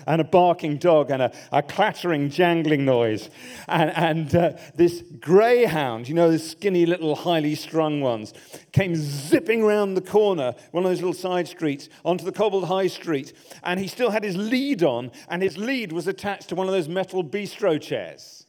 and 0.08 0.22
a 0.22 0.24
barking 0.24 0.78
dog 0.78 1.10
and 1.10 1.22
a, 1.22 1.32
a 1.52 1.62
clattering, 1.62 2.30
jangling 2.30 2.86
noise. 2.86 3.30
And, 3.68 3.92
and 3.92 4.36
uh, 4.36 4.52
this 4.76 5.04
greyhound, 5.20 6.08
you 6.08 6.14
know, 6.14 6.32
the 6.32 6.40
skinny 6.40 6.86
little 6.86 7.16
highly 7.16 7.56
strung 7.56 8.02
ones, 8.02 8.34
came 8.72 8.96
zipping 8.96 9.64
round 9.64 9.96
the 9.98 10.02
corner, 10.02 10.54
one 10.72 10.84
of 10.84 10.92
those 10.92 11.00
little 11.00 11.14
side 11.14 11.48
streets, 11.48 11.90
onto 12.04 12.26
the 12.26 12.32
cobbled 12.32 12.66
high 12.66 12.88
street. 12.88 13.34
And 13.64 13.80
he 13.80 13.88
still 13.88 14.12
had 14.12 14.24
his 14.24 14.36
lead 14.36 14.84
on, 14.84 15.12
and 15.30 15.42
his 15.42 15.58
lead 15.58 15.92
was 15.92 16.08
attached 16.08 16.50
to 16.50 16.56
one 16.56 16.68
of 16.68 16.74
those 16.74 16.88
metal 16.88 17.24
bistro 17.24 17.82
chairs. 17.82 18.46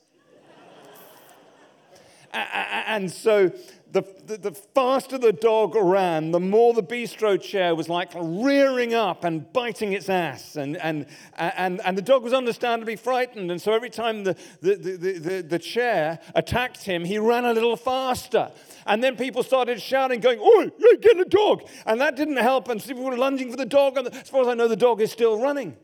And 2.35 3.11
so 3.11 3.53
the, 3.95 4.03
the, 4.27 4.37
the, 4.37 4.51
faster 4.51 5.19
the 5.19 5.33
dog 5.33 5.77
ran, 5.77 6.33
the 6.33 6.41
more 6.41 6.75
the 6.75 6.83
bistro 6.83 7.41
chair 7.41 7.77
was 7.77 7.89
like 7.89 8.11
rearing 8.17 8.93
up 8.93 9.23
and 9.23 9.53
biting 9.53 9.93
its 9.93 10.09
ass. 10.09 10.57
And, 10.57 10.77
and, 10.79 11.07
and, 11.37 11.81
and 11.81 11.97
the 11.97 12.03
dog 12.03 12.25
was 12.25 12.33
understandably 12.33 12.97
frightened. 12.97 13.53
And 13.53 13.63
so 13.63 13.73
every 13.73 13.91
time 13.91 14.25
the, 14.25 14.37
the, 14.61 14.75
the, 14.75 14.97
the, 14.97 15.43
the 15.43 15.59
chair 15.61 16.19
attacked 16.35 16.83
him, 16.83 17.05
he 17.05 17.19
ran 17.19 17.45
a 17.45 17.53
little 17.53 17.77
faster. 17.77 18.51
And 18.85 19.03
then 19.03 19.17
people 19.17 19.45
started 19.45 19.81
shouting, 19.81 20.19
going, 20.19 20.41
Oh, 20.43 20.69
you're 20.77 20.97
getting 20.97 21.21
a 21.21 21.25
dog. 21.25 21.63
And 21.87 22.01
that 22.01 22.17
didn't 22.17 22.39
help. 22.39 22.69
And 22.69 22.83
people 22.83 23.05
were 23.05 23.17
lunging 23.17 23.53
for 23.53 23.57
the 23.57 23.65
dog. 23.65 23.97
And 23.97 24.09
as 24.09 24.29
far 24.29 24.43
as 24.43 24.49
I 24.49 24.55
know, 24.55 24.67
the 24.67 24.75
dog 24.75 25.03
is 25.03 25.13
still 25.13 25.41
running. 25.41 25.77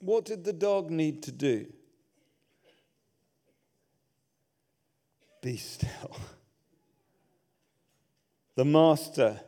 What 0.00 0.24
did 0.24 0.42
the 0.42 0.54
dog 0.54 0.90
need 0.90 1.22
to 1.24 1.32
do? 1.32 1.66
Be 5.44 5.58
still. 5.58 6.16
The 8.56 8.64
master 8.64 9.40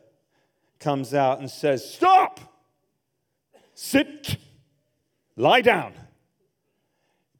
comes 0.80 1.14
out 1.14 1.38
and 1.38 1.48
says, 1.48 1.88
Stop! 1.88 2.40
Sit! 3.72 4.36
Lie 5.36 5.60
down! 5.60 5.94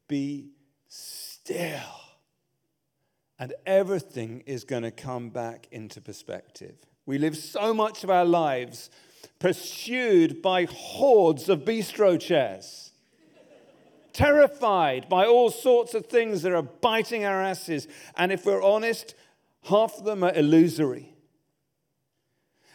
Be 0.07 0.51
still. 0.87 1.81
And 3.37 3.53
everything 3.65 4.43
is 4.45 4.63
going 4.63 4.83
to 4.83 4.91
come 4.91 5.29
back 5.29 5.67
into 5.69 5.99
perspective. 5.99 6.77
We 7.05 7.17
live 7.17 7.35
so 7.35 7.73
much 7.73 8.05
of 8.05 8.09
our 8.09 8.23
lives 8.23 8.89
pursued 9.37 10.41
by 10.41 10.67
hordes 10.71 11.49
of 11.49 11.65
bistro 11.65 12.17
chairs, 12.17 12.86
terrified 14.17 15.07
by 15.07 15.27
all 15.27 15.51
sorts 15.51 15.93
of 15.93 16.07
things 16.07 16.41
that 16.41 16.51
are 16.51 16.63
biting 16.63 17.23
our 17.23 17.39
asses. 17.39 17.87
And 18.15 18.31
if 18.31 18.47
we're 18.47 18.63
honest, 18.63 19.13
half 19.65 19.99
of 19.99 20.05
them 20.05 20.23
are 20.23 20.33
illusory. 20.33 21.13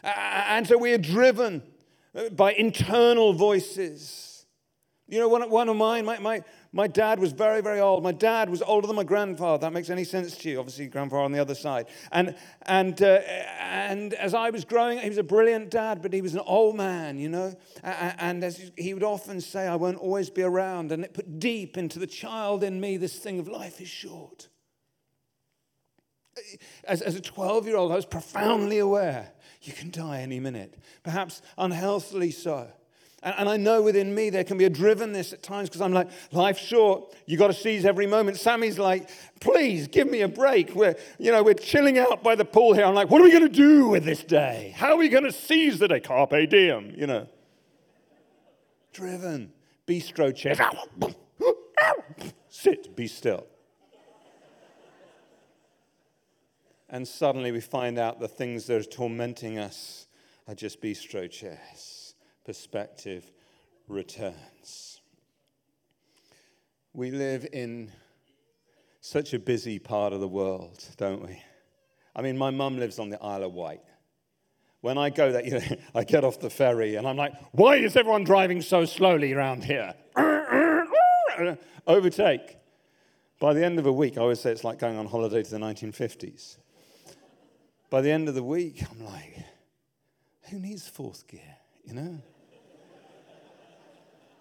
And 0.05 0.67
so 0.67 0.79
we 0.79 0.93
are 0.93 0.99
driven 0.99 1.63
by 2.31 2.53
internal 2.53 3.33
voices. 3.33 4.47
You 5.09 5.19
know, 5.19 5.29
one, 5.29 5.51
one 5.51 5.69
of 5.69 5.77
mine, 5.77 6.05
my, 6.05 6.21
my, 6.21 6.45
my 6.75 6.87
dad 6.87 7.19
was 7.19 7.33
very, 7.33 7.61
very 7.61 7.81
old. 7.81 8.03
My 8.03 8.13
dad 8.13 8.49
was 8.49 8.63
older 8.63 8.87
than 8.87 8.97
my 8.97 9.05
grandfather. 9.05 9.61
That 9.61 9.75
makes 9.75 9.91
any 9.91 10.05
sense 10.05 10.39
to 10.39 10.51
you? 10.51 10.59
Obviously, 10.59 10.87
grandfather 10.87 11.23
on 11.23 11.33
the 11.33 11.39
other 11.39 11.55
side. 11.55 11.87
And, 12.11 12.35
and, 12.63 13.01
uh, 13.03 13.21
and 13.61 14.15
as 14.15 14.33
I 14.33 14.49
was 14.49 14.65
growing, 14.65 14.97
up, 14.97 15.03
he 15.05 15.11
was 15.11 15.19
a 15.19 15.23
brilliant 15.23 15.71
dad, 15.71 16.01
but 16.01 16.15
he 16.15 16.23
was 16.23 16.33
an 16.33 16.41
old 16.41 16.77
man, 16.77 17.19
you 17.19 17.29
know. 17.29 17.55
And 17.83 18.43
as 18.43 18.73
he 18.79 18.95
would 18.95 19.03
often 19.03 19.43
say, 19.43 19.69
I 19.69 19.77
won't 19.77 19.99
always 19.99 20.31
be 20.31 20.43
around. 20.43 20.93
And 20.93 21.05
it 21.05 21.13
put 21.13 21.39
deep 21.39 21.77
into 21.77 21.99
the 21.99 22.07
child 22.07 22.65
in 22.65 22.81
me 22.81 22.97
this 22.97 23.17
thing 23.17 23.39
of 23.39 23.49
life 23.49 23.79
is 23.79 23.89
short. 23.89 24.49
As, 26.85 27.03
as 27.03 27.15
a 27.15 27.21
12 27.21 27.67
year 27.67 27.77
old, 27.77 27.93
I 27.93 27.97
was 27.97 28.07
profoundly 28.07 28.79
aware 28.79 29.33
you 29.61 29.75
can 29.75 29.91
die 29.91 30.23
any 30.23 30.41
minute, 30.41 30.79
perhaps 31.03 31.43
unhealthily 31.59 32.31
so. 32.31 32.69
And, 33.23 33.35
and 33.39 33.49
I 33.49 33.57
know 33.57 33.83
within 33.83 34.15
me 34.15 34.31
there 34.31 34.45
can 34.45 34.59
be 34.59 34.65
a 34.65 34.71
drivenness 34.71 35.33
at 35.33 35.43
times 35.43 35.69
because 35.69 35.81
I'm 35.81 35.93
like, 35.93 36.09
life's 36.33 36.61
short. 36.61 37.15
You've 37.27 37.39
got 37.39 37.49
to 37.49 37.53
seize 37.55 37.85
every 37.85 38.07
moment. 38.07 38.39
Sammy's 38.39 38.79
like, 38.79 39.09
please 39.41 39.87
give 39.87 40.11
me 40.11 40.23
a 40.23 40.29
break. 40.29 40.75
We're, 40.75 40.97
you 41.19 41.31
know, 41.31 41.43
we're 41.43 41.55
chilling 41.55 41.99
out 41.99 42.23
by 42.23 42.35
the 42.35 42.45
pool 42.45 42.75
here. 42.75 42.85
I'm 42.85 42.95
like, 42.95 43.11
what 43.11 43.21
are 43.21 43.25
we 43.25 43.31
going 43.31 43.43
to 43.45 43.49
do 43.49 43.89
with 43.89 44.05
this 44.05 44.25
day? 44.25 44.73
How 44.77 44.93
are 44.93 44.97
we 44.97 45.09
going 45.09 45.25
to 45.25 45.33
seize 45.33 45.79
the 45.79 45.89
day? 45.89 46.01
Carpe 46.01 46.49
diem, 46.49 46.93
you 46.97 47.07
know. 47.07 47.29
Driven. 48.93 49.53
Bistro 49.87 50.35
chair. 50.35 50.57
Sit, 52.49 52.95
be 52.95 53.07
still. 53.07 53.47
And 56.89 57.09
suddenly 57.09 57.53
we 57.53 57.61
find 57.61 57.99
out 57.99 58.21
the 58.21 58.29
things 58.29 58.67
that 58.67 58.77
are 58.77 58.85
tormenting 58.85 59.59
us 59.59 60.07
are 60.47 60.55
just 60.55 60.83
bistro 60.83 61.31
chairs 61.31 62.02
perspective 62.45 63.31
returns. 63.89 65.01
We 66.93 67.11
live 67.11 67.47
in 67.53 67.91
such 69.01 69.35
a 69.35 69.39
busy 69.39 69.79
part 69.79 70.13
of 70.13 70.21
the 70.21 70.29
world, 70.29 70.85
don't 70.97 71.23
we? 71.23 71.43
I 72.15 72.23
mean, 72.23 72.37
my 72.37 72.51
mum 72.51 72.79
lives 72.79 72.99
on 72.99 73.09
the 73.09 73.23
Isle 73.23 73.45
of 73.45 73.53
Wight. 73.53 73.83
When 74.81 74.99
I 74.99 75.11
go 75.11 75.33
there, 75.33 75.43
you 75.45 75.53
know, 75.53 75.77
I 75.95 76.05
get 76.05 76.25
off 76.25 76.41
the 76.41 76.51
ferry 76.51 76.97
and 76.97 77.07
I'm 77.07 77.17
like, 77.17 77.33
why 77.53 77.77
is 77.77 77.97
everyone 77.97 78.25
driving 78.25 78.61
so 78.63 78.85
slowly 78.85 79.33
around 79.33 79.65
here? 79.65 79.95
Overtake. 81.87 82.59
By 83.41 83.55
the 83.55 83.65
end 83.65 83.79
of 83.79 83.87
a 83.87 83.93
week, 83.93 84.19
I 84.19 84.21
always 84.21 84.41
say 84.41 84.53
it's 84.53 84.63
like 84.63 84.79
going 84.79 84.97
on 84.97 85.07
holiday 85.07 85.43
to 85.43 85.51
the 85.51 85.59
1950s. 85.59 86.59
By 87.91 88.01
the 88.01 88.11
end 88.11 88.29
of 88.29 88.35
the 88.35 88.43
week, 88.43 88.85
I'm 88.89 89.05
like, 89.05 89.37
who 90.49 90.61
needs 90.61 90.89
fourth 90.89 91.27
gear, 91.27 91.57
you 91.85 91.95
know? 91.95 92.19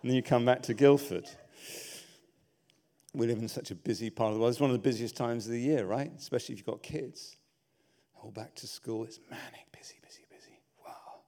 And 0.02 0.10
then 0.10 0.16
you 0.16 0.24
come 0.24 0.46
back 0.46 0.64
to 0.64 0.74
Guildford. 0.74 1.30
We 3.14 3.28
live 3.28 3.40
in 3.40 3.48
such 3.48 3.72
a 3.72 3.76
busy 3.76 4.10
part 4.10 4.30
of 4.30 4.36
the 4.36 4.40
world. 4.40 4.52
It's 4.52 4.60
one 4.60 4.70
of 4.70 4.76
the 4.76 4.80
busiest 4.80 5.16
times 5.16 5.46
of 5.46 5.52
the 5.52 5.60
year, 5.60 5.86
right? 5.86 6.12
Especially 6.18 6.54
if 6.54 6.60
you've 6.60 6.66
got 6.66 6.82
kids. 6.82 7.36
All 8.16 8.32
back 8.32 8.56
to 8.56 8.68
school. 8.68 9.04
It's 9.04 9.20
manic, 9.30 9.72
busy, 9.72 9.96
busy, 10.02 10.24
busy. 10.30 10.60
Wow. 10.84 11.22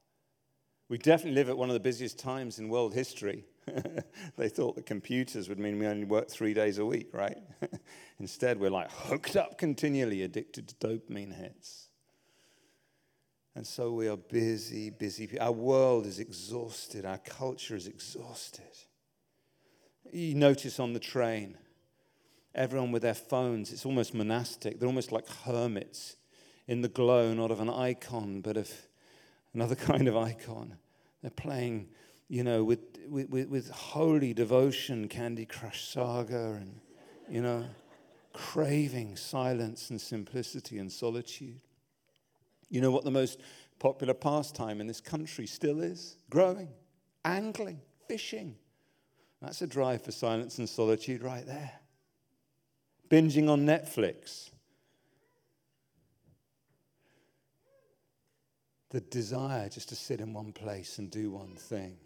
We 0.90 0.98
definitely 0.98 1.36
live 1.36 1.50
at 1.50 1.58
one 1.58 1.70
of 1.70 1.74
the 1.74 1.80
busiest 1.80 2.18
times 2.18 2.58
in 2.58 2.70
world 2.70 2.94
history. 2.94 3.46
they 4.38 4.50
thought 4.50 4.76
the 4.76 4.82
computers 4.82 5.50
would 5.50 5.60
mean 5.60 5.78
we 5.78 5.86
only 5.86 6.06
work 6.06 6.30
three 6.30 6.54
days 6.54 6.78
a 6.80 6.86
week, 6.86 7.10
right? 7.14 7.38
Instead, 8.20 8.60
we're 8.60 8.70
like 8.70 8.92
hooked 8.92 9.36
up 9.36 9.58
continually, 9.58 10.24
addicted 10.24 10.68
to 10.70 10.76
dopamine 10.76 11.36
hits. 11.36 11.90
And 13.56 13.68
so 13.68 13.92
we 13.92 14.08
are 14.08 14.18
busy, 14.18 14.90
busy. 14.90 15.40
Our 15.40 15.52
world 15.52 16.08
is 16.08 16.20
exhausted. 16.20 17.06
Our 17.06 17.20
culture 17.20 17.76
is 17.76 17.86
exhausted. 17.86 18.64
You 20.12 20.36
notice 20.36 20.80
on 20.80 20.94
the 20.94 21.00
train, 21.00 21.58
everyone 22.56 22.92
with 22.92 23.04
their 23.04 23.14
phones, 23.14 23.72
it's 23.72 23.86
almost 23.86 24.14
monastic. 24.14 24.80
They're 24.80 24.88
almost 24.88 25.12
like 25.12 25.28
hermits 25.28 26.16
in 26.68 26.82
the 26.82 26.88
glow, 26.88 27.34
not 27.34 27.52
of 27.52 27.60
an 27.60 27.70
icon, 27.70 28.42
but 28.42 28.58
of 28.58 28.72
another 29.54 29.76
kind 29.90 30.08
of 30.08 30.18
icon. 30.18 30.78
They're 31.22 31.32
playing, 31.32 31.90
you 32.30 32.44
know, 32.44 32.64
with, 32.64 32.80
with, 33.08 33.30
with 33.30 33.70
holy 33.70 34.34
devotion, 34.34 35.08
Candy 35.08 35.46
Crush 35.46 35.88
Saga, 35.88 36.54
and, 36.54 36.80
you 37.30 37.42
know, 37.42 37.66
craving 38.34 39.16
silence 39.16 39.92
and 39.92 40.02
simplicity 40.02 40.80
and 40.80 40.92
solitude. 40.92 41.62
You 42.74 42.82
know 42.82 42.90
what 42.90 43.04
the 43.04 43.12
most 43.12 43.40
popular 43.78 44.16
pastime 44.16 44.82
in 44.82 44.88
this 44.88 45.00
country 45.00 45.46
still 45.46 45.80
is? 45.80 46.18
Growing, 46.32 46.70
angling, 47.24 47.80
fishing. 48.08 48.56
That's 49.44 49.62
a 49.62 49.68
drive 49.68 50.02
for 50.02 50.12
silence 50.12 50.58
and 50.58 50.68
solitude 50.68 51.22
right 51.22 51.46
there. 51.46 51.72
Binging 53.12 53.48
on 53.48 53.68
Netflix. 53.68 54.50
The 58.90 59.02
desire 59.02 59.70
just 59.70 59.90
to 59.90 59.96
sit 59.96 60.20
in 60.20 60.34
one 60.34 60.52
place 60.52 60.98
and 60.98 61.12
do 61.12 61.30
one 61.30 61.54
thing. 61.56 61.98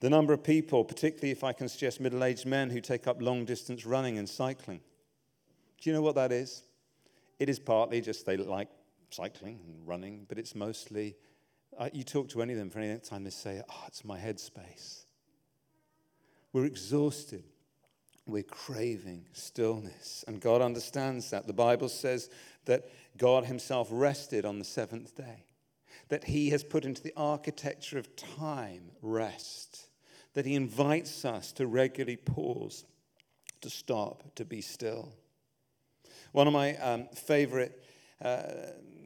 The 0.00 0.10
number 0.10 0.34
of 0.34 0.44
people, 0.44 0.84
particularly 0.84 1.30
if 1.30 1.42
I 1.44 1.54
can 1.54 1.70
suggest 1.70 1.98
middle 1.98 2.22
aged 2.22 2.44
men, 2.44 2.68
who 2.68 2.82
take 2.82 3.06
up 3.06 3.22
long 3.22 3.46
distance 3.46 3.86
running 3.86 4.18
and 4.18 4.28
cycling. 4.28 4.82
Do 5.80 5.88
you 5.88 5.96
know 5.96 6.02
what 6.02 6.16
that 6.16 6.30
is? 6.30 6.64
It 7.38 7.48
is 7.48 7.58
partly 7.58 8.02
just 8.02 8.26
they 8.26 8.36
like 8.36 8.68
cycling 9.12 9.60
and 9.66 9.86
running, 9.86 10.26
but 10.28 10.38
it's 10.38 10.54
mostly, 10.54 11.16
uh, 11.78 11.88
you 11.92 12.04
talk 12.04 12.28
to 12.30 12.42
any 12.42 12.52
of 12.52 12.58
them 12.58 12.70
for 12.70 12.80
any 12.80 12.98
time, 12.98 13.24
they 13.24 13.30
say, 13.30 13.62
oh, 13.68 13.84
it's 13.86 14.04
my 14.04 14.18
headspace. 14.18 15.04
We're 16.52 16.66
exhausted. 16.66 17.44
We're 18.26 18.42
craving 18.42 19.26
stillness. 19.32 20.24
And 20.26 20.40
God 20.40 20.60
understands 20.60 21.30
that. 21.30 21.46
The 21.46 21.52
Bible 21.52 21.88
says 21.88 22.30
that 22.66 22.88
God 23.16 23.44
Himself 23.44 23.88
rested 23.90 24.44
on 24.44 24.58
the 24.58 24.64
seventh 24.64 25.16
day, 25.16 25.46
that 26.08 26.24
He 26.24 26.50
has 26.50 26.62
put 26.62 26.84
into 26.84 27.02
the 27.02 27.14
architecture 27.16 27.98
of 27.98 28.14
time 28.16 28.90
rest, 29.00 29.88
that 30.34 30.46
He 30.46 30.54
invites 30.54 31.24
us 31.24 31.52
to 31.52 31.66
regularly 31.66 32.16
pause, 32.16 32.84
to 33.60 33.70
stop, 33.70 34.34
to 34.36 34.44
be 34.44 34.60
still. 34.60 35.12
One 36.32 36.46
of 36.46 36.52
my 36.52 36.76
um, 36.76 37.08
favorite 37.14 37.82
uh, 38.22 38.42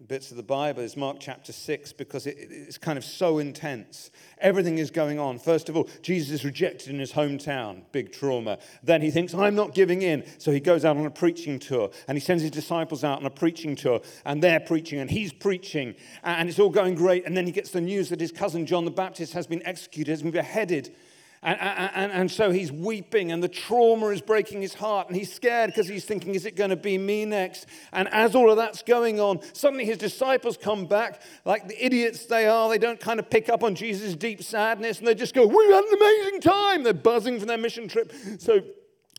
bits 0.09 0.31
of 0.31 0.37
the 0.37 0.43
Bible 0.43 0.83
is 0.83 0.97
Mark 0.97 1.17
chapter 1.21 1.53
6 1.53 1.93
because 1.95 2.27
it, 2.27 2.37
it's 2.39 2.79
kind 2.79 2.97
of 2.97 3.05
so 3.05 3.39
intense. 3.39 4.11
Everything 4.39 4.79
is 4.79 4.91
going 4.91 5.19
on. 5.19 5.39
First 5.39 5.69
of 5.69 5.77
all, 5.77 5.89
Jesus 6.03 6.31
is 6.31 6.45
rejected 6.45 6.91
in 6.91 6.99
his 6.99 7.13
hometown, 7.13 7.83
big 7.93 8.13
trauma. 8.13 8.59
Then 8.83 9.03
he 9.03 9.11
thinks, 9.11 9.35
I'm 9.35 9.55
not 9.55 9.75
giving 9.75 10.03
in. 10.03 10.25
So 10.39 10.53
he 10.53 10.61
goes 10.61 10.85
out 10.85 10.97
on 10.97 11.07
a 11.07 11.11
preaching 11.11 11.59
tour 11.59 11.91
and 12.09 12.17
he 12.17 12.21
sends 12.21 12.43
his 12.43 12.53
disciples 12.53 13.05
out 13.05 13.19
on 13.19 13.27
a 13.27 13.31
preaching 13.31 13.77
tour 13.77 14.01
and 14.25 14.43
they're 14.43 14.61
preaching 14.61 15.01
and 15.01 15.11
he's 15.11 15.33
preaching 15.33 15.95
and 16.23 16.49
it's 16.49 16.59
all 16.59 16.71
going 16.71 16.95
great. 16.95 17.27
And 17.27 17.37
then 17.37 17.47
he 17.47 17.53
gets 17.53 17.71
the 17.71 17.81
news 17.81 18.09
that 18.11 18.21
his 18.21 18.33
cousin 18.33 18.67
John 18.67 18.85
the 18.85 18.91
Baptist 18.91 19.33
has 19.33 19.47
been 19.47 19.65
executed, 19.67 20.11
has 20.11 20.23
been 20.23 20.31
beheaded. 20.31 20.95
And, 21.43 21.61
and, 21.61 22.13
and, 22.13 22.31
so 22.31 22.51
he's 22.51 22.73
weeping, 22.73 23.31
and 23.31 23.43
the 23.43 23.49
trauma 23.49 24.09
is 24.09 24.21
breaking 24.21 24.63
his 24.63 24.75
heart, 24.75 25.07
and 25.09 25.17
he's 25.17 25.33
scared 25.33 25.71
because 25.71 25.87
he's 25.87 26.05
thinking, 26.05 26.35
Is 26.35 26.47
it 26.47 26.57
going 26.57 26.71
to 26.71 26.77
be 26.77 26.99
me 26.99 27.25
next? 27.25 27.67
And 27.93 28.09
as 28.09 28.35
all 28.35 28.51
of 28.51 28.57
that's 28.57 28.83
going 28.83 29.21
on, 29.21 29.41
suddenly 29.53 29.85
his 29.85 29.99
disciples 29.99 30.57
come 30.57 30.87
back, 30.87 31.21
like 31.45 31.69
the 31.69 31.85
idiots 31.85 32.27
they 32.27 32.47
are. 32.47 32.69
They 32.69 32.79
don't 32.79 32.99
kind 32.99 33.21
of 33.21 33.31
pick 33.31 33.49
up 33.49 33.63
on 33.63 33.75
Jesus' 33.75 34.15
deep 34.15 34.43
sadness, 34.43 34.99
and 34.99 35.07
they 35.07 35.15
just 35.15 35.35
go, 35.35 35.47
We've 35.47 35.71
had 35.71 35.85
an 35.85 35.95
amazing 35.95 36.41
time. 36.41 36.83
They're 36.83 36.95
buzzing 36.95 37.39
from 37.39 37.49
their 37.49 37.59
mission 37.59 37.87
trip. 37.87 38.13
So 38.39 38.63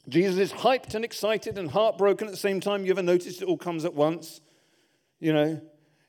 Jesus 0.09 0.37
is 0.37 0.53
hyped 0.53 0.95
and 0.95 1.05
excited 1.05 1.57
and 1.57 1.69
heartbroken 1.69 2.27
at 2.27 2.31
the 2.31 2.37
same 2.37 2.59
time. 2.59 2.85
You 2.85 2.91
ever 2.91 3.03
noticed 3.03 3.41
it 3.41 3.45
all 3.45 3.57
comes 3.57 3.85
at 3.85 3.93
once? 3.93 4.41
You 5.19 5.33
know, 5.33 5.61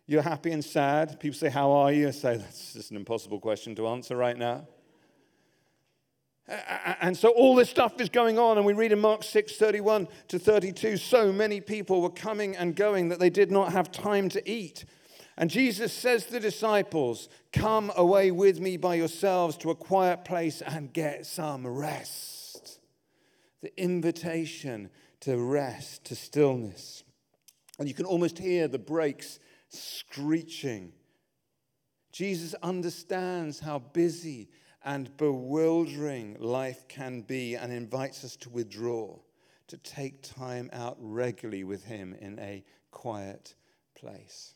you're 0.07 0.23
happy 0.23 0.53
and 0.53 0.65
sad. 0.65 1.21
People 1.21 1.39
say, 1.39 1.51
How 1.51 1.71
are 1.73 1.93
you? 1.93 2.09
I 2.09 2.13
say, 2.13 2.37
That's 2.39 2.73
just 2.73 2.91
an 2.91 2.97
impossible 2.97 3.41
question 3.41 3.75
to 3.77 3.89
answer 3.89 4.17
right 4.17 4.37
now. 4.37 4.67
And 6.49 7.17
so 7.17 7.29
all 7.31 7.55
this 7.55 7.69
stuff 7.69 8.01
is 8.01 8.09
going 8.09 8.39
on, 8.39 8.57
and 8.57 8.67
we 8.67 8.73
read 8.73 8.93
in 8.93 9.01
Mark 9.01 9.23
6 9.23 9.57
31 9.57 10.09
to 10.29 10.39
32 10.39 10.97
so 10.97 11.31
many 11.33 11.61
people 11.61 12.01
were 12.01 12.11
coming 12.11 12.57
and 12.57 12.75
going 12.75 13.11
that 13.11 13.19
they 13.19 13.31
did 13.31 13.51
not 13.51 13.73
have 13.73 13.93
time 13.93 14.29
to 14.31 14.51
eat. 14.51 14.85
And 15.37 15.51
Jesus 15.51 15.93
says 15.93 16.25
to 16.27 16.33
the 16.33 16.41
disciples, 16.41 17.29
Come 17.53 17.93
away 17.97 18.31
with 18.31 18.61
me 18.61 18.77
by 18.77 18.95
yourselves 18.95 19.57
to 19.59 19.71
a 19.71 19.75
quiet 19.75 20.25
place 20.25 20.63
and 20.63 20.93
get 20.93 21.27
some 21.27 21.67
rest. 21.67 22.81
The 23.61 23.81
invitation 23.81 24.91
to 25.21 25.37
rest, 25.37 26.05
to 26.07 26.17
stillness. 26.17 27.05
And 27.79 27.89
you 27.89 27.95
can 27.95 28.07
almost 28.07 28.39
hear 28.39 28.69
the 28.69 28.79
brakes 28.79 29.39
screeching 29.69 30.93
Jesus 32.19 32.55
understands 32.65 33.61
how 33.61 33.79
busy 33.79 34.49
and 34.89 35.15
bewildering 35.19 36.35
life 36.41 36.89
can 36.89 37.21
be 37.21 37.55
and 37.57 37.71
invites 37.71 38.25
us 38.25 38.37
to 38.37 38.49
withdraw, 38.49 39.15
to 39.67 39.77
take 39.77 40.23
time 40.23 40.71
out 40.73 40.97
regularly 40.99 41.63
with 41.63 41.85
Him 41.85 42.17
in 42.19 42.39
a 42.39 42.65
quiet 42.91 43.55
place. 43.95 44.55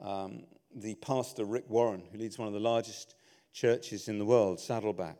Um, 0.00 0.44
the 0.72 0.94
pastor, 0.94 1.44
Rick 1.44 1.64
Warren, 1.68 2.04
who 2.12 2.18
leads 2.18 2.38
one 2.38 2.46
of 2.46 2.54
the 2.54 2.60
largest 2.60 3.16
churches 3.52 4.06
in 4.06 4.20
the 4.20 4.24
world, 4.24 4.60
Saddleback, 4.60 5.18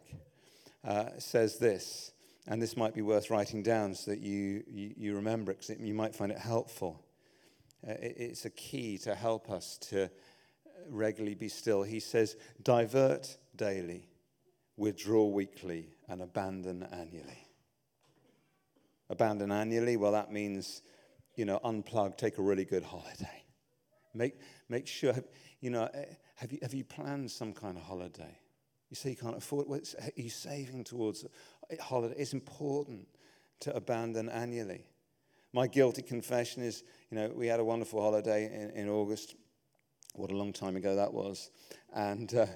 uh, 0.84 1.06
says 1.18 1.58
this, 1.58 2.12
and 2.46 2.62
this 2.62 2.76
might 2.76 2.94
be 2.94 3.02
worth 3.02 3.28
writing 3.28 3.64
down 3.64 3.96
so 3.96 4.12
that 4.12 4.20
you, 4.20 4.62
you, 4.68 4.94
you 4.96 5.16
remember 5.16 5.50
it, 5.50 5.58
because 5.58 5.80
you 5.80 5.94
might 5.94 6.14
find 6.14 6.30
it 6.30 6.38
helpful. 6.38 7.04
Uh, 7.84 7.90
it, 7.94 8.14
it's 8.18 8.44
a 8.44 8.50
key 8.50 8.98
to 8.98 9.16
help 9.16 9.50
us 9.50 9.78
to 9.78 10.08
regularly 10.88 11.34
be 11.34 11.48
still. 11.48 11.82
He 11.82 12.00
says, 12.00 12.36
divert 12.62 13.36
daily, 13.56 14.08
withdraw 14.76 15.26
weekly, 15.26 15.88
and 16.08 16.22
abandon 16.22 16.82
annually. 16.92 17.46
Abandon 19.10 19.52
annually, 19.52 19.96
well, 19.96 20.12
that 20.12 20.32
means, 20.32 20.82
you 21.36 21.44
know, 21.44 21.60
unplug, 21.64 22.16
take 22.16 22.38
a 22.38 22.42
really 22.42 22.64
good 22.64 22.82
holiday. 22.82 23.42
Make, 24.14 24.34
make 24.68 24.86
sure, 24.86 25.14
you 25.60 25.70
know, 25.70 25.88
eh, 25.92 26.04
have 26.36 26.52
you, 26.52 26.58
have 26.62 26.74
you 26.74 26.84
planned 26.84 27.30
some 27.30 27.52
kind 27.52 27.76
of 27.76 27.82
holiday? 27.82 28.38
You 28.90 28.96
say 28.96 29.10
you 29.10 29.16
can't 29.16 29.36
afford 29.36 29.70
it. 29.70 29.94
Are 30.00 30.10
you 30.16 30.28
saving 30.28 30.84
towards 30.84 31.24
a 31.70 31.82
holiday? 31.82 32.14
It's 32.18 32.34
important 32.34 33.06
to 33.60 33.74
abandon 33.74 34.28
annually. 34.28 34.84
My 35.54 35.66
guilty 35.66 36.02
confession 36.02 36.62
is, 36.62 36.82
you 37.10 37.16
know, 37.16 37.30
we 37.34 37.46
had 37.46 37.60
a 37.60 37.64
wonderful 37.64 38.00
holiday 38.00 38.46
in, 38.46 38.70
in 38.82 38.88
August. 38.88 39.34
What 40.14 40.30
a 40.30 40.36
long 40.36 40.52
time 40.52 40.76
ago 40.76 40.96
that 40.96 41.12
was. 41.12 41.50
And, 41.94 42.32
uh, 42.34 42.46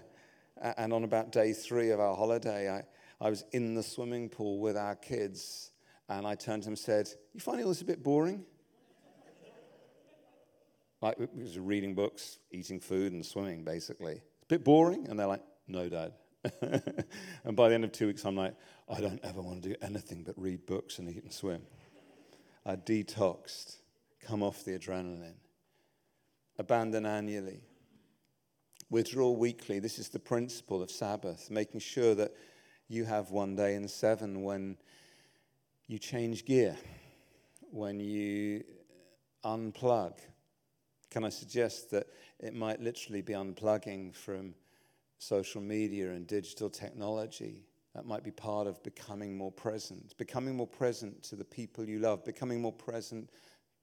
and 0.77 0.93
on 0.93 1.05
about 1.05 1.33
day 1.33 1.53
three 1.55 1.91
of 1.91 2.01
our 2.01 2.15
holiday, 2.15 2.71
I, 2.71 2.83
I 3.25 3.31
was 3.31 3.45
in 3.53 3.75
the 3.75 3.83
swimming 3.83 4.29
pool 4.29 4.61
with 4.61 4.77
our 4.77 4.95
kids. 4.95 5.71
And 6.09 6.27
I 6.27 6.35
turned 6.35 6.63
to 6.65 6.69
him 6.69 6.73
and 6.73 6.79
said, 6.79 7.09
You 7.33 7.41
find 7.41 7.61
all 7.63 7.69
this 7.69 7.81
a 7.81 7.87
bit 7.87 8.03
boring? 8.03 8.45
like, 11.01 11.19
it 11.19 11.31
was 11.35 11.59
reading 11.59 11.95
books, 11.95 12.39
eating 12.51 12.79
food, 12.79 13.13
and 13.13 13.25
swimming, 13.25 13.65
basically. 13.65 14.15
It's 14.15 14.45
a 14.45 14.49
bit 14.49 14.65
boring. 14.65 15.09
And 15.09 15.19
they're 15.19 15.27
like, 15.27 15.43
No, 15.67 15.89
Dad. 15.89 16.13
and 17.45 17.57
by 17.57 17.71
the 17.71 17.75
end 17.75 17.85
of 17.85 17.91
two 17.91 18.07
weeks, 18.07 18.25
I'm 18.25 18.37
like, 18.37 18.55
I 18.89 19.01
don't 19.01 19.21
ever 19.25 19.41
want 19.41 19.63
to 19.63 19.71
do 19.71 19.75
anything 19.83 20.23
but 20.25 20.39
read 20.39 20.67
books 20.67 20.99
and 20.99 21.09
eat 21.09 21.25
and 21.25 21.33
swim. 21.33 21.63
I 22.65 22.77
detoxed, 22.77 23.79
come 24.21 24.43
off 24.43 24.65
the 24.65 24.79
adrenaline 24.79 25.35
abandon 26.59 27.07
annually, 27.07 27.61
withdraw 28.91 29.31
weekly. 29.31 29.79
This 29.79 29.99
is 29.99 30.09
the 30.09 30.19
principle 30.19 30.83
of 30.83 30.91
Sabbath, 30.91 31.51
making 31.51 31.81
sure 31.81 32.15
that 32.15 32.33
you 32.89 33.05
have 33.05 33.31
one 33.31 33.57
day 33.57 33.75
in 33.75 33.89
seven 33.89 34.43
when 34.43 34.77
you 35.87 35.99
change 35.99 36.45
gear, 36.45 36.77
when 37.71 38.01
you 38.01 38.65
unplug. 39.45 40.15
Can 41.11 41.25
I 41.25 41.29
suggest 41.29 41.91
that 41.91 42.07
it 42.41 42.55
might 42.55 42.81
literally 42.81 43.23
be 43.23 43.33
unplugging 43.33 44.15
from 44.15 44.55
social 45.19 45.61
media 45.61 46.11
and 46.11 46.27
digital 46.27 46.71
technology? 46.71 47.65
That 47.95 48.05
might 48.05 48.23
be 48.23 48.31
part 48.31 48.67
of 48.67 48.83
becoming 48.83 49.37
more 49.37 49.53
present, 49.53 50.17
becoming 50.19 50.57
more 50.57 50.67
present 50.67 51.23
to 51.25 51.37
the 51.37 51.45
people 51.45 51.89
you 51.89 51.99
love, 51.99 52.25
becoming 52.25 52.61
more 52.61 52.73
present 52.73 53.31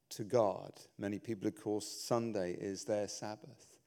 to 0.09 0.23
God. 0.23 0.73
Many 0.97 1.19
people, 1.19 1.47
of 1.47 1.61
course, 1.61 1.87
Sunday 1.87 2.53
is 2.53 2.85
their 2.85 3.07
Sabbath. 3.07 3.77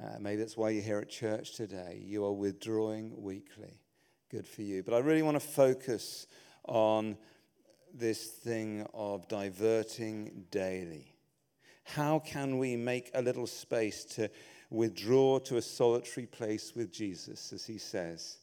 Uh, 0.00 0.18
maybe 0.18 0.36
that's 0.36 0.56
why 0.56 0.70
you're 0.70 0.82
here 0.82 0.98
at 0.98 1.10
church 1.10 1.54
today. 1.54 2.02
You 2.04 2.24
are 2.24 2.32
withdrawing 2.32 3.12
weekly. 3.22 3.80
Good 4.30 4.46
for 4.46 4.62
you. 4.62 4.82
But 4.82 4.94
I 4.94 4.98
really 4.98 5.22
want 5.22 5.34
to 5.36 5.46
focus 5.46 6.26
on 6.64 7.18
this 7.92 8.28
thing 8.28 8.86
of 8.94 9.28
diverting 9.28 10.46
daily. 10.50 11.14
How 11.84 12.18
can 12.20 12.58
we 12.58 12.76
make 12.76 13.10
a 13.12 13.20
little 13.20 13.46
space 13.46 14.04
to 14.16 14.30
withdraw 14.70 15.38
to 15.40 15.58
a 15.58 15.62
solitary 15.62 16.26
place 16.26 16.74
with 16.74 16.90
Jesus, 16.90 17.52
as 17.52 17.66
he 17.66 17.76
says, 17.76 18.38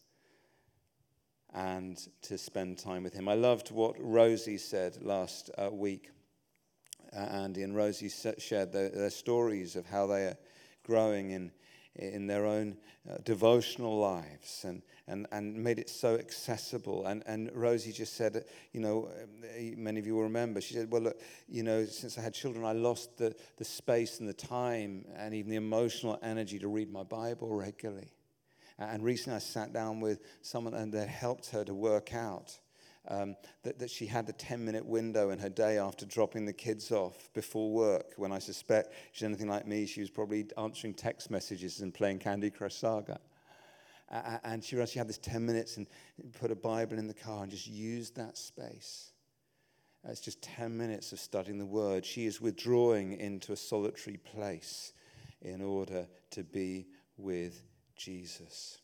and 1.53 1.97
to 2.21 2.38
spend 2.38 2.77
time 2.77 3.01
with 3.01 3.13
him? 3.13 3.27
I 3.27 3.33
loved 3.33 3.71
what 3.71 3.95
Rosie 3.97 4.57
said 4.59 5.01
last 5.01 5.49
uh, 5.57 5.69
week. 5.71 6.12
Andy 7.13 7.63
and 7.63 7.76
Rosie 7.76 8.10
shared 8.10 8.72
their, 8.72 8.89
their, 8.89 9.10
stories 9.10 9.76
of 9.76 9.86
how 9.86 10.08
they 10.08 10.26
are 10.26 10.38
growing 10.84 11.32
in, 11.32 11.52
in 11.95 12.28
their 12.28 12.45
own 12.45 12.78
uh, 13.10 13.17
devotional 13.24 13.98
lives 13.98 14.63
and, 14.63 14.82
and, 15.08 15.26
and 15.32 15.56
made 15.56 15.80
it 15.80 15.89
so 15.89 16.15
accessible. 16.15 17.06
And, 17.08 17.24
and 17.26 17.50
Rosie 17.54 17.91
just 17.91 18.15
said, 18.15 18.45
you 18.74 18.80
know, 18.80 19.10
um, 19.22 19.84
many 19.84 20.00
of 20.00 20.06
you 20.06 20.15
will 20.15 20.24
remember, 20.24 20.62
she 20.62 20.76
said, 20.76 20.91
well, 20.91 21.02
look, 21.02 21.22
you 21.48 21.63
know, 21.63 21.86
since 21.86 22.17
I 22.17 22.22
had 22.22 22.34
children, 22.34 22.63
I 22.65 22.74
lost 22.74 23.17
the, 23.17 23.36
the 23.58 23.65
space 23.65 24.19
and 24.19 24.30
the 24.30 24.34
time 24.34 25.06
and 25.15 25.34
even 25.34 25.50
the 25.50 25.58
emotional 25.58 26.19
energy 26.22 26.60
to 26.60 26.67
read 26.67 26.91
my 26.91 27.04
Bible 27.04 27.56
regularly. 27.56 28.12
And 28.78 29.04
recently 29.04 29.36
I 29.36 29.39
sat 29.39 29.74
down 29.74 30.00
with 30.00 30.22
someone 30.41 30.74
and 30.74 30.93
they 30.93 31.06
helped 31.06 31.50
her 31.50 31.65
to 31.65 31.74
work 31.74 32.13
out 32.13 32.58
um, 33.07 33.35
that, 33.63 33.79
that 33.79 33.89
she 33.89 34.05
had 34.05 34.27
a 34.29 34.33
10 34.33 34.63
minute 34.63 34.85
window 34.85 35.29
in 35.29 35.39
her 35.39 35.49
day 35.49 35.77
after 35.77 36.05
dropping 36.05 36.45
the 36.45 36.53
kids 36.53 36.91
off 36.91 37.29
before 37.33 37.71
work, 37.71 38.13
when 38.17 38.31
I 38.31 38.39
suspect 38.39 38.93
she's 39.12 39.23
anything 39.23 39.47
like 39.47 39.67
me, 39.67 39.85
she 39.85 40.01
was 40.01 40.09
probably 40.09 40.47
answering 40.57 40.93
text 40.93 41.31
messages 41.31 41.79
and 41.79 41.93
playing 41.93 42.19
Candy 42.19 42.49
Crush 42.49 42.75
Saga. 42.75 43.19
Uh, 44.12 44.38
and 44.43 44.63
she 44.63 44.75
realized 44.75 44.93
she 44.93 44.99
had 44.99 45.07
this 45.07 45.19
10 45.19 45.45
minutes 45.45 45.77
and 45.77 45.88
put 46.39 46.51
a 46.51 46.55
Bible 46.55 46.97
in 46.97 47.07
the 47.07 47.13
car 47.13 47.43
and 47.43 47.51
just 47.51 47.67
used 47.67 48.15
that 48.15 48.38
space. 48.38 49.12
Uh, 50.05 50.12
it's 50.12 50.21
just 50.21 50.41
10 50.41 50.75
minutes 50.75 51.12
of 51.12 51.19
studying 51.19 51.59
the 51.59 51.65
Word. 51.65 52.05
She 52.05 52.25
is 52.25 52.41
withdrawing 52.41 53.13
into 53.13 53.53
a 53.53 53.57
solitary 53.57 54.17
place 54.17 54.93
in 55.41 55.62
order 55.62 56.07
to 56.31 56.43
be 56.43 56.88
with 57.17 57.62
Jesus. 57.95 58.79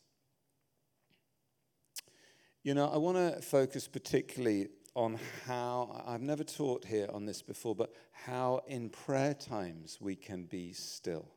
You 2.66 2.74
know, 2.74 2.90
I 2.92 2.96
want 2.96 3.16
to 3.16 3.40
focus 3.42 3.86
particularly 3.86 4.66
on 4.96 5.20
how, 5.46 6.02
I've 6.04 6.20
never 6.20 6.42
taught 6.42 6.84
here 6.84 7.08
on 7.12 7.24
this 7.24 7.40
before, 7.40 7.76
but 7.76 7.94
how 8.10 8.62
in 8.66 8.88
prayer 8.88 9.34
times 9.34 9.98
we 10.00 10.16
can 10.16 10.46
be 10.46 10.72
still. 10.72 11.28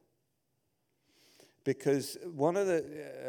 Because 1.65 2.17
one 2.33 2.57
of 2.57 2.65
the 2.65 2.83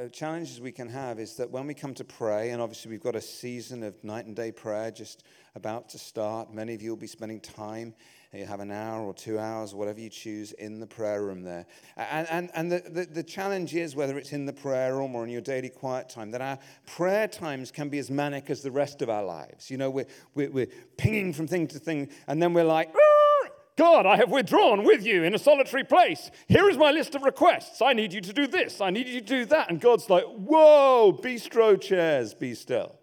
uh, 0.06 0.08
challenges 0.08 0.62
we 0.62 0.72
can 0.72 0.88
have 0.88 1.20
is 1.20 1.36
that 1.36 1.50
when 1.50 1.66
we 1.66 1.74
come 1.74 1.92
to 1.92 2.04
pray, 2.04 2.52
and 2.52 2.62
obviously 2.62 2.90
we've 2.90 3.02
got 3.02 3.16
a 3.16 3.20
season 3.20 3.82
of 3.82 4.02
night 4.02 4.24
and 4.24 4.34
day 4.34 4.50
prayer 4.50 4.90
just 4.90 5.24
about 5.54 5.90
to 5.90 5.98
start, 5.98 6.54
many 6.54 6.72
of 6.72 6.80
you 6.80 6.88
will 6.88 6.96
be 6.96 7.06
spending 7.06 7.38
time 7.38 7.92
you 8.32 8.46
have 8.46 8.60
an 8.60 8.70
hour 8.70 9.02
or 9.02 9.12
two 9.12 9.40
hours, 9.40 9.74
whatever 9.74 9.98
you 9.98 10.08
choose, 10.08 10.52
in 10.52 10.78
the 10.78 10.86
prayer 10.86 11.24
room 11.24 11.42
there. 11.42 11.66
And, 11.96 12.28
and, 12.30 12.50
and 12.54 12.70
the, 12.70 12.78
the, 12.88 13.04
the 13.06 13.22
challenge 13.24 13.74
is, 13.74 13.96
whether 13.96 14.16
it's 14.18 14.32
in 14.32 14.46
the 14.46 14.52
prayer 14.52 14.94
room 14.94 15.16
or 15.16 15.24
in 15.24 15.30
your 15.30 15.40
daily 15.40 15.68
quiet 15.68 16.08
time, 16.08 16.30
that 16.30 16.40
our 16.40 16.58
prayer 16.86 17.26
times 17.26 17.72
can 17.72 17.88
be 17.88 17.98
as 17.98 18.08
manic 18.08 18.48
as 18.48 18.62
the 18.62 18.70
rest 18.70 19.02
of 19.02 19.10
our 19.10 19.24
lives. 19.24 19.68
You 19.68 19.78
know, 19.78 19.90
we're, 19.90 20.06
we're, 20.36 20.50
we're 20.50 20.68
pinging 20.96 21.32
from 21.32 21.48
thing 21.48 21.66
to 21.68 21.80
thing, 21.80 22.08
and 22.28 22.40
then 22.40 22.54
we're 22.54 22.62
like, 22.62 22.94
ah, 22.94 23.48
God, 23.74 24.06
I 24.06 24.16
have 24.16 24.30
withdrawn 24.30 24.84
with 24.84 25.04
you 25.04 25.24
in 25.24 25.34
a 25.34 25.38
solitary 25.38 25.82
place. 25.82 26.30
Here 26.46 26.68
is 26.70 26.76
my 26.76 26.92
list 26.92 27.16
of 27.16 27.22
requests. 27.22 27.82
I 27.82 27.94
need 27.94 28.12
you 28.12 28.20
to 28.20 28.32
do 28.32 28.46
this. 28.46 28.80
I 28.80 28.90
need 28.90 29.08
you 29.08 29.20
to 29.20 29.26
do 29.26 29.44
that. 29.46 29.70
And 29.70 29.80
God's 29.80 30.08
like, 30.08 30.24
whoa, 30.24 31.18
bistro 31.20 31.80
chairs, 31.80 32.32
be 32.32 32.54
still. 32.54 32.99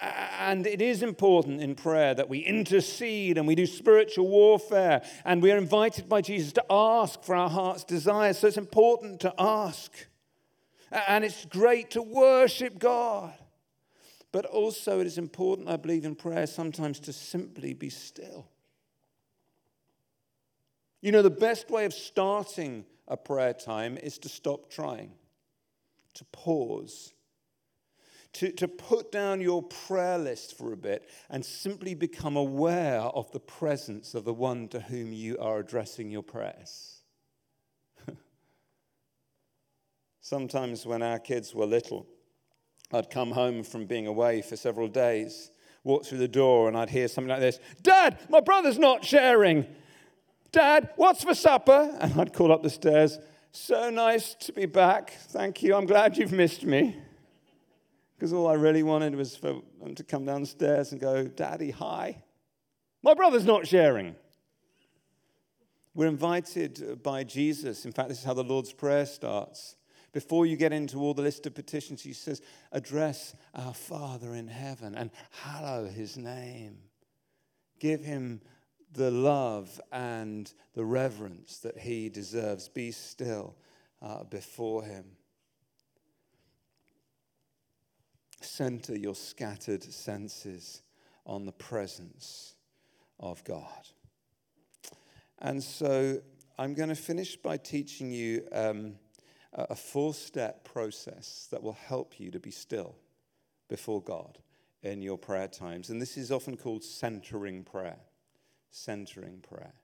And 0.00 0.66
it 0.66 0.80
is 0.80 1.02
important 1.02 1.60
in 1.60 1.74
prayer 1.74 2.14
that 2.14 2.30
we 2.30 2.38
intercede 2.38 3.36
and 3.36 3.46
we 3.46 3.54
do 3.54 3.66
spiritual 3.66 4.28
warfare. 4.28 5.02
And 5.24 5.42
we 5.42 5.52
are 5.52 5.58
invited 5.58 6.08
by 6.08 6.22
Jesus 6.22 6.52
to 6.54 6.64
ask 6.70 7.22
for 7.22 7.34
our 7.34 7.50
heart's 7.50 7.84
desires. 7.84 8.38
So 8.38 8.46
it's 8.48 8.56
important 8.56 9.20
to 9.20 9.34
ask. 9.38 9.92
And 10.90 11.24
it's 11.24 11.44
great 11.44 11.90
to 11.90 12.02
worship 12.02 12.78
God. 12.78 13.34
But 14.32 14.46
also, 14.46 15.00
it 15.00 15.06
is 15.06 15.18
important, 15.18 15.68
I 15.68 15.76
believe, 15.76 16.04
in 16.04 16.14
prayer 16.14 16.46
sometimes 16.46 17.00
to 17.00 17.12
simply 17.12 17.74
be 17.74 17.90
still. 17.90 18.46
You 21.02 21.12
know, 21.12 21.22
the 21.22 21.30
best 21.30 21.68
way 21.68 21.84
of 21.84 21.92
starting 21.92 22.84
a 23.08 23.16
prayer 23.16 23.52
time 23.52 23.98
is 23.98 24.18
to 24.18 24.28
stop 24.28 24.70
trying, 24.70 25.12
to 26.14 26.24
pause 26.26 27.12
to, 28.34 28.52
to 28.52 28.68
put 28.68 29.10
down 29.10 29.40
your 29.40 29.62
prayer 29.62 30.18
list 30.18 30.56
for 30.56 30.72
a 30.72 30.76
bit 30.76 31.08
and 31.28 31.44
simply 31.44 31.94
become 31.94 32.36
aware 32.36 33.00
of 33.00 33.30
the 33.32 33.40
presence 33.40 34.14
of 34.14 34.24
the 34.24 34.32
one 34.32 34.68
to 34.68 34.80
whom 34.80 35.12
you 35.12 35.36
are 35.38 35.58
addressing 35.58 36.10
your 36.10 36.22
prayers. 36.22 37.02
Sometimes 40.20 40.86
when 40.86 41.02
our 41.02 41.18
kids 41.18 41.54
were 41.54 41.66
little, 41.66 42.06
I'd 42.92 43.10
come 43.10 43.32
home 43.32 43.64
from 43.64 43.86
being 43.86 44.06
away 44.06 44.42
for 44.42 44.56
several 44.56 44.88
days, 44.88 45.50
walk 45.82 46.04
through 46.04 46.18
the 46.18 46.28
door, 46.28 46.68
and 46.68 46.76
I'd 46.76 46.90
hear 46.90 47.08
something 47.08 47.30
like 47.30 47.40
this 47.40 47.58
Dad, 47.82 48.18
my 48.28 48.40
brother's 48.40 48.78
not 48.78 49.04
sharing. 49.04 49.66
Dad, 50.52 50.90
what's 50.96 51.22
for 51.22 51.34
supper? 51.34 51.96
And 52.00 52.20
I'd 52.20 52.32
call 52.32 52.52
up 52.52 52.62
the 52.62 52.70
stairs, 52.70 53.18
So 53.52 53.90
nice 53.90 54.34
to 54.34 54.52
be 54.52 54.66
back. 54.66 55.10
Thank 55.28 55.62
you. 55.62 55.74
I'm 55.76 55.86
glad 55.86 56.16
you've 56.16 56.32
missed 56.32 56.64
me. 56.64 56.96
Because 58.20 58.34
all 58.34 58.48
I 58.48 58.52
really 58.52 58.82
wanted 58.82 59.16
was 59.16 59.34
for 59.34 59.62
them 59.80 59.94
to 59.94 60.04
come 60.04 60.26
downstairs 60.26 60.92
and 60.92 61.00
go, 61.00 61.26
Daddy, 61.26 61.70
hi. 61.70 62.22
My 63.02 63.14
brother's 63.14 63.46
not 63.46 63.66
sharing. 63.66 64.14
We're 65.94 66.08
invited 66.08 67.02
by 67.02 67.24
Jesus. 67.24 67.86
In 67.86 67.92
fact, 67.92 68.10
this 68.10 68.18
is 68.18 68.24
how 68.24 68.34
the 68.34 68.44
Lord's 68.44 68.74
Prayer 68.74 69.06
starts. 69.06 69.74
Before 70.12 70.44
you 70.44 70.58
get 70.58 70.70
into 70.70 70.98
all 70.98 71.14
the 71.14 71.22
list 71.22 71.46
of 71.46 71.54
petitions, 71.54 72.02
he 72.02 72.12
says, 72.12 72.42
Address 72.72 73.34
our 73.54 73.72
Father 73.72 74.34
in 74.34 74.48
heaven 74.48 74.94
and 74.94 75.10
hallow 75.42 75.86
his 75.88 76.18
name. 76.18 76.76
Give 77.78 78.04
him 78.04 78.42
the 78.92 79.10
love 79.10 79.80
and 79.92 80.52
the 80.74 80.84
reverence 80.84 81.56
that 81.60 81.78
he 81.78 82.10
deserves. 82.10 82.68
Be 82.68 82.90
still 82.90 83.56
uh, 84.02 84.24
before 84.24 84.84
him. 84.84 85.06
Center 88.40 88.96
your 88.96 89.14
scattered 89.14 89.82
senses 89.82 90.82
on 91.26 91.44
the 91.44 91.52
presence 91.52 92.54
of 93.18 93.42
God. 93.44 93.88
And 95.38 95.62
so 95.62 96.20
I'm 96.58 96.74
going 96.74 96.88
to 96.88 96.94
finish 96.94 97.36
by 97.36 97.56
teaching 97.56 98.10
you 98.10 98.46
um, 98.52 98.94
a 99.52 99.76
four 99.76 100.14
step 100.14 100.64
process 100.64 101.48
that 101.50 101.62
will 101.62 101.78
help 101.86 102.18
you 102.18 102.30
to 102.30 102.40
be 102.40 102.50
still 102.50 102.96
before 103.68 104.02
God 104.02 104.38
in 104.82 105.02
your 105.02 105.18
prayer 105.18 105.48
times. 105.48 105.90
And 105.90 106.00
this 106.00 106.16
is 106.16 106.32
often 106.32 106.56
called 106.56 106.82
centering 106.82 107.64
prayer 107.64 107.98
centering 108.70 109.40
prayer. 109.40 109.74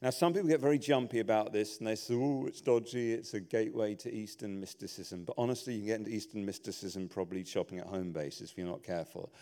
Now, 0.00 0.10
some 0.10 0.32
people 0.32 0.48
get 0.48 0.60
very 0.60 0.78
jumpy 0.78 1.18
about 1.18 1.52
this 1.52 1.78
and 1.78 1.86
they 1.86 1.96
say, 1.96 2.14
oh, 2.14 2.46
it's 2.46 2.60
dodgy, 2.60 3.12
it's 3.12 3.34
a 3.34 3.40
gateway 3.40 3.96
to 3.96 4.14
Eastern 4.14 4.60
mysticism. 4.60 5.24
But 5.24 5.34
honestly, 5.36 5.74
you 5.74 5.80
can 5.80 5.86
get 5.88 5.98
into 5.98 6.12
Eastern 6.12 6.46
mysticism 6.46 7.08
probably 7.08 7.44
shopping 7.44 7.78
at 7.80 7.86
home 7.86 8.12
basis 8.12 8.52
if 8.52 8.58
you're 8.58 8.68
not 8.68 8.84
careful. 8.84 9.32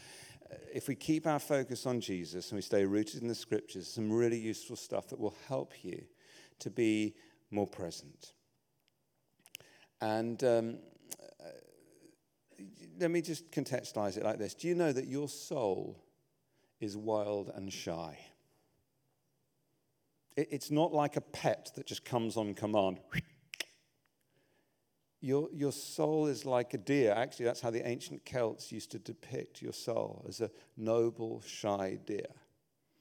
Uh, 0.51 0.57
if 0.73 0.89
we 0.89 0.95
keep 0.95 1.27
our 1.27 1.39
focus 1.39 1.85
on 1.85 2.01
Jesus 2.01 2.51
and 2.51 2.57
we 2.57 2.63
stay 2.63 2.87
rooted 2.87 3.21
in 3.21 3.29
the 3.29 3.35
scriptures, 3.35 3.87
some 3.87 4.11
really 4.11 4.39
useful 4.39 4.77
stuff 4.77 5.09
that 5.09 5.21
will 5.21 5.35
help 5.47 5.85
you 5.85 6.03
to 6.61 6.71
be 6.71 7.15
more 7.51 7.67
present. 7.67 8.33
And 10.01 10.43
um, 10.43 10.79
uh, 11.21 11.49
let 12.99 13.11
me 13.11 13.21
just 13.21 13.51
contextualize 13.51 14.17
it 14.17 14.25
like 14.25 14.39
this 14.39 14.55
Do 14.55 14.69
you 14.69 14.75
know 14.75 14.93
that 14.93 15.07
your 15.07 15.29
soul 15.29 16.03
is 16.81 16.97
wild 16.97 17.51
and 17.55 17.71
shy? 17.71 18.19
It's 20.37 20.71
not 20.71 20.93
like 20.93 21.17
a 21.17 21.21
pet 21.23 21.71
that 21.77 21.87
just 21.87 22.05
comes 22.05 22.37
on 22.37 22.55
command. 22.55 23.01
Your, 25.23 25.49
your 25.53 25.73
soul 25.73 26.27
is 26.27 26.45
like 26.45 26.75
a 26.75 26.79
deer. 26.79 27.13
Actually, 27.17 27.47
that's 27.47 27.63
how 27.63 27.71
the 27.71 27.87
ancient 27.87 28.25
Celts 28.27 28.71
used 28.71 28.91
to 28.93 28.99
depict 28.99 29.63
your 29.63 29.73
soul 29.73 30.25
as 30.29 30.41
a 30.43 30.51
noble, 30.77 31.43
shy 31.47 31.99
deer. 32.05 32.27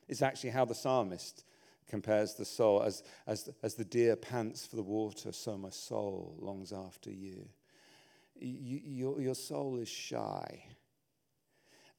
It's 0.08 0.22
actually 0.22 0.52
how 0.52 0.66
the 0.66 0.76
psalmist 0.76 1.44
compares 1.88 2.36
the 2.36 2.46
soul 2.46 2.82
as, 2.84 3.04
as, 3.28 3.50
as 3.62 3.76
the 3.76 3.86
deer 3.86 4.16
pants 4.16 4.66
for 4.66 4.78
the 4.78 4.84
water, 4.84 5.32
so 5.32 5.58
my 5.58 5.70
soul 5.70 6.38
longs 6.40 6.72
after 6.72 7.12
you. 7.12 7.48
you 8.40 8.80
your, 8.84 9.22
your 9.22 9.36
soul 9.36 9.78
is 9.78 9.90
shy. 9.90 10.64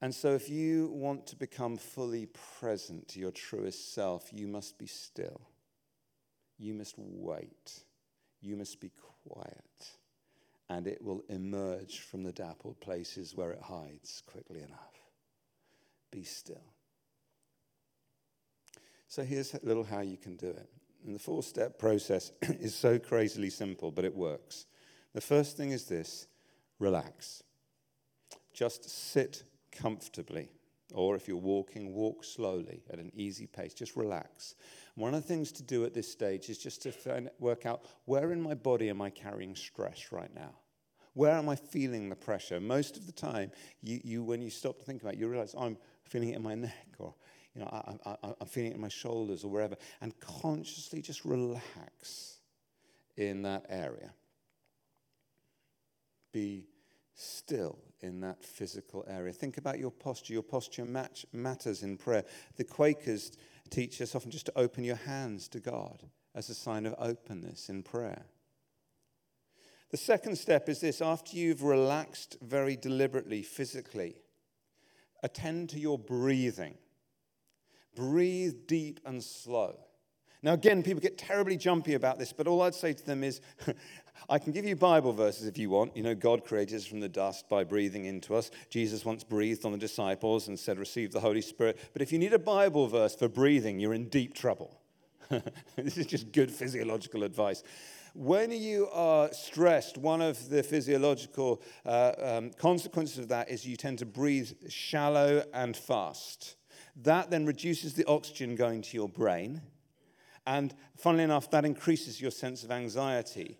And 0.02 0.14
so, 0.14 0.34
if 0.34 0.50
you 0.50 0.88
want 0.92 1.26
to 1.28 1.36
become 1.36 1.78
fully 1.78 2.26
present 2.60 3.08
to 3.08 3.20
your 3.20 3.30
truest 3.30 3.94
self, 3.94 4.30
you 4.32 4.46
must 4.46 4.78
be 4.78 4.86
still. 4.86 5.40
You 6.58 6.74
must 6.74 6.94
wait. 6.98 7.80
You 8.42 8.56
must 8.56 8.80
be 8.80 8.90
quiet. 9.26 9.90
And 10.68 10.86
it 10.86 11.02
will 11.02 11.22
emerge 11.28 12.00
from 12.00 12.24
the 12.24 12.32
dappled 12.32 12.80
places 12.80 13.34
where 13.34 13.52
it 13.52 13.62
hides 13.62 14.22
quickly 14.26 14.58
enough. 14.58 15.00
Be 16.10 16.24
still. 16.24 16.74
So, 19.08 19.22
here's 19.22 19.54
a 19.54 19.60
little 19.62 19.84
how 19.84 20.00
you 20.00 20.18
can 20.18 20.36
do 20.36 20.48
it. 20.48 20.68
And 21.06 21.14
the 21.14 21.20
four 21.20 21.42
step 21.42 21.78
process 21.78 22.32
is 22.42 22.74
so 22.74 22.98
crazily 22.98 23.48
simple, 23.48 23.90
but 23.90 24.04
it 24.04 24.14
works. 24.14 24.66
The 25.14 25.22
first 25.22 25.56
thing 25.56 25.70
is 25.70 25.86
this 25.86 26.26
relax. 26.78 27.42
Just 28.52 28.90
sit 28.90 29.42
comfortably. 29.80 30.48
Or 30.94 31.16
if 31.16 31.26
you're 31.26 31.36
walking, 31.36 31.92
walk 31.92 32.22
slowly 32.22 32.82
at 32.90 32.98
an 32.98 33.10
easy 33.14 33.46
pace. 33.46 33.74
Just 33.74 33.96
relax. 33.96 34.54
One 34.94 35.14
of 35.14 35.22
the 35.22 35.28
things 35.28 35.50
to 35.52 35.62
do 35.62 35.84
at 35.84 35.94
this 35.94 36.10
stage 36.10 36.48
is 36.48 36.58
just 36.58 36.82
to 36.82 37.30
work 37.40 37.66
out 37.66 37.82
where 38.04 38.32
in 38.32 38.40
my 38.40 38.54
body 38.54 38.88
am 38.88 39.02
I 39.02 39.10
carrying 39.10 39.56
stress 39.56 40.12
right 40.12 40.32
now? 40.34 40.54
Where 41.14 41.32
am 41.32 41.48
I 41.48 41.56
feeling 41.56 42.08
the 42.08 42.14
pressure? 42.14 42.60
Most 42.60 42.96
of 42.96 43.06
the 43.06 43.12
time, 43.12 43.50
you, 43.82 44.00
you 44.04 44.22
when 44.22 44.42
you 44.42 44.50
stop 44.50 44.78
to 44.78 44.84
think 44.84 45.02
about 45.02 45.14
it, 45.14 45.18
you 45.18 45.28
realize 45.28 45.54
I'm 45.58 45.76
feeling 46.04 46.28
it 46.28 46.36
in 46.36 46.42
my 46.42 46.54
neck 46.54 46.88
or 46.98 47.14
you 47.54 47.62
know, 47.62 47.70
I, 47.72 48.10
I, 48.10 48.34
I'm 48.38 48.46
feeling 48.46 48.72
it 48.72 48.74
in 48.74 48.80
my 48.82 48.88
shoulders 48.88 49.42
or 49.42 49.50
wherever. 49.50 49.76
And 50.02 50.18
consciously 50.20 51.00
just 51.00 51.24
relax 51.24 52.36
in 53.16 53.42
that 53.42 53.64
area. 53.70 54.12
Be 56.32 56.66
still 57.16 57.78
in 58.00 58.20
that 58.20 58.44
physical 58.44 59.04
area. 59.08 59.32
Think 59.32 59.56
about 59.56 59.78
your 59.78 59.90
posture. 59.90 60.34
Your 60.34 60.42
posture 60.42 60.84
match, 60.84 61.26
matters 61.32 61.82
in 61.82 61.96
prayer. 61.96 62.24
The 62.56 62.64
Quakers 62.64 63.32
teach 63.70 64.00
us 64.00 64.14
often 64.14 64.30
just 64.30 64.46
to 64.46 64.52
open 64.56 64.84
your 64.84 64.96
hands 64.96 65.48
to 65.48 65.60
God 65.60 66.04
as 66.34 66.50
a 66.50 66.54
sign 66.54 66.86
of 66.86 66.94
openness 66.98 67.68
in 67.68 67.82
prayer. 67.82 68.26
The 69.90 69.96
second 69.96 70.36
step 70.36 70.68
is 70.68 70.80
this 70.80 71.00
after 71.00 71.36
you've 71.36 71.62
relaxed 71.62 72.36
very 72.42 72.76
deliberately 72.76 73.42
physically, 73.42 74.16
attend 75.22 75.70
to 75.70 75.78
your 75.78 75.98
breathing. 75.98 76.74
Breathe 77.94 78.66
deep 78.66 79.00
and 79.06 79.24
slow. 79.24 79.78
Now, 80.46 80.52
again, 80.52 80.84
people 80.84 81.00
get 81.00 81.18
terribly 81.18 81.56
jumpy 81.56 81.94
about 81.94 82.20
this, 82.20 82.32
but 82.32 82.46
all 82.46 82.62
I'd 82.62 82.72
say 82.72 82.92
to 82.92 83.04
them 83.04 83.24
is 83.24 83.40
I 84.30 84.38
can 84.38 84.52
give 84.52 84.64
you 84.64 84.76
Bible 84.76 85.12
verses 85.12 85.48
if 85.48 85.58
you 85.58 85.70
want. 85.70 85.96
You 85.96 86.04
know, 86.04 86.14
God 86.14 86.44
created 86.44 86.76
us 86.76 86.86
from 86.86 87.00
the 87.00 87.08
dust 87.08 87.48
by 87.48 87.64
breathing 87.64 88.04
into 88.04 88.32
us. 88.36 88.52
Jesus 88.70 89.04
once 89.04 89.24
breathed 89.24 89.64
on 89.64 89.72
the 89.72 89.78
disciples 89.78 90.46
and 90.46 90.56
said, 90.56 90.78
Receive 90.78 91.10
the 91.10 91.18
Holy 91.18 91.40
Spirit. 91.40 91.80
But 91.92 92.00
if 92.00 92.12
you 92.12 92.20
need 92.20 92.32
a 92.32 92.38
Bible 92.38 92.86
verse 92.86 93.16
for 93.16 93.26
breathing, 93.26 93.80
you're 93.80 93.92
in 93.92 94.08
deep 94.08 94.34
trouble. 94.34 94.80
this 95.76 95.98
is 95.98 96.06
just 96.06 96.30
good 96.30 96.52
physiological 96.52 97.24
advice. 97.24 97.64
When 98.14 98.52
you 98.52 98.88
are 98.92 99.32
stressed, 99.32 99.98
one 99.98 100.22
of 100.22 100.48
the 100.48 100.62
physiological 100.62 101.60
uh, 101.84 102.12
um, 102.22 102.50
consequences 102.52 103.18
of 103.18 103.26
that 103.30 103.50
is 103.50 103.66
you 103.66 103.76
tend 103.76 103.98
to 103.98 104.06
breathe 104.06 104.52
shallow 104.68 105.42
and 105.52 105.76
fast. 105.76 106.54
That 106.94 107.30
then 107.32 107.46
reduces 107.46 107.94
the 107.94 108.04
oxygen 108.04 108.54
going 108.54 108.82
to 108.82 108.96
your 108.96 109.08
brain 109.08 109.60
and 110.46 110.74
funnily 110.96 111.24
enough, 111.24 111.50
that 111.50 111.64
increases 111.64 112.20
your 112.20 112.30
sense 112.30 112.62
of 112.62 112.70
anxiety, 112.70 113.58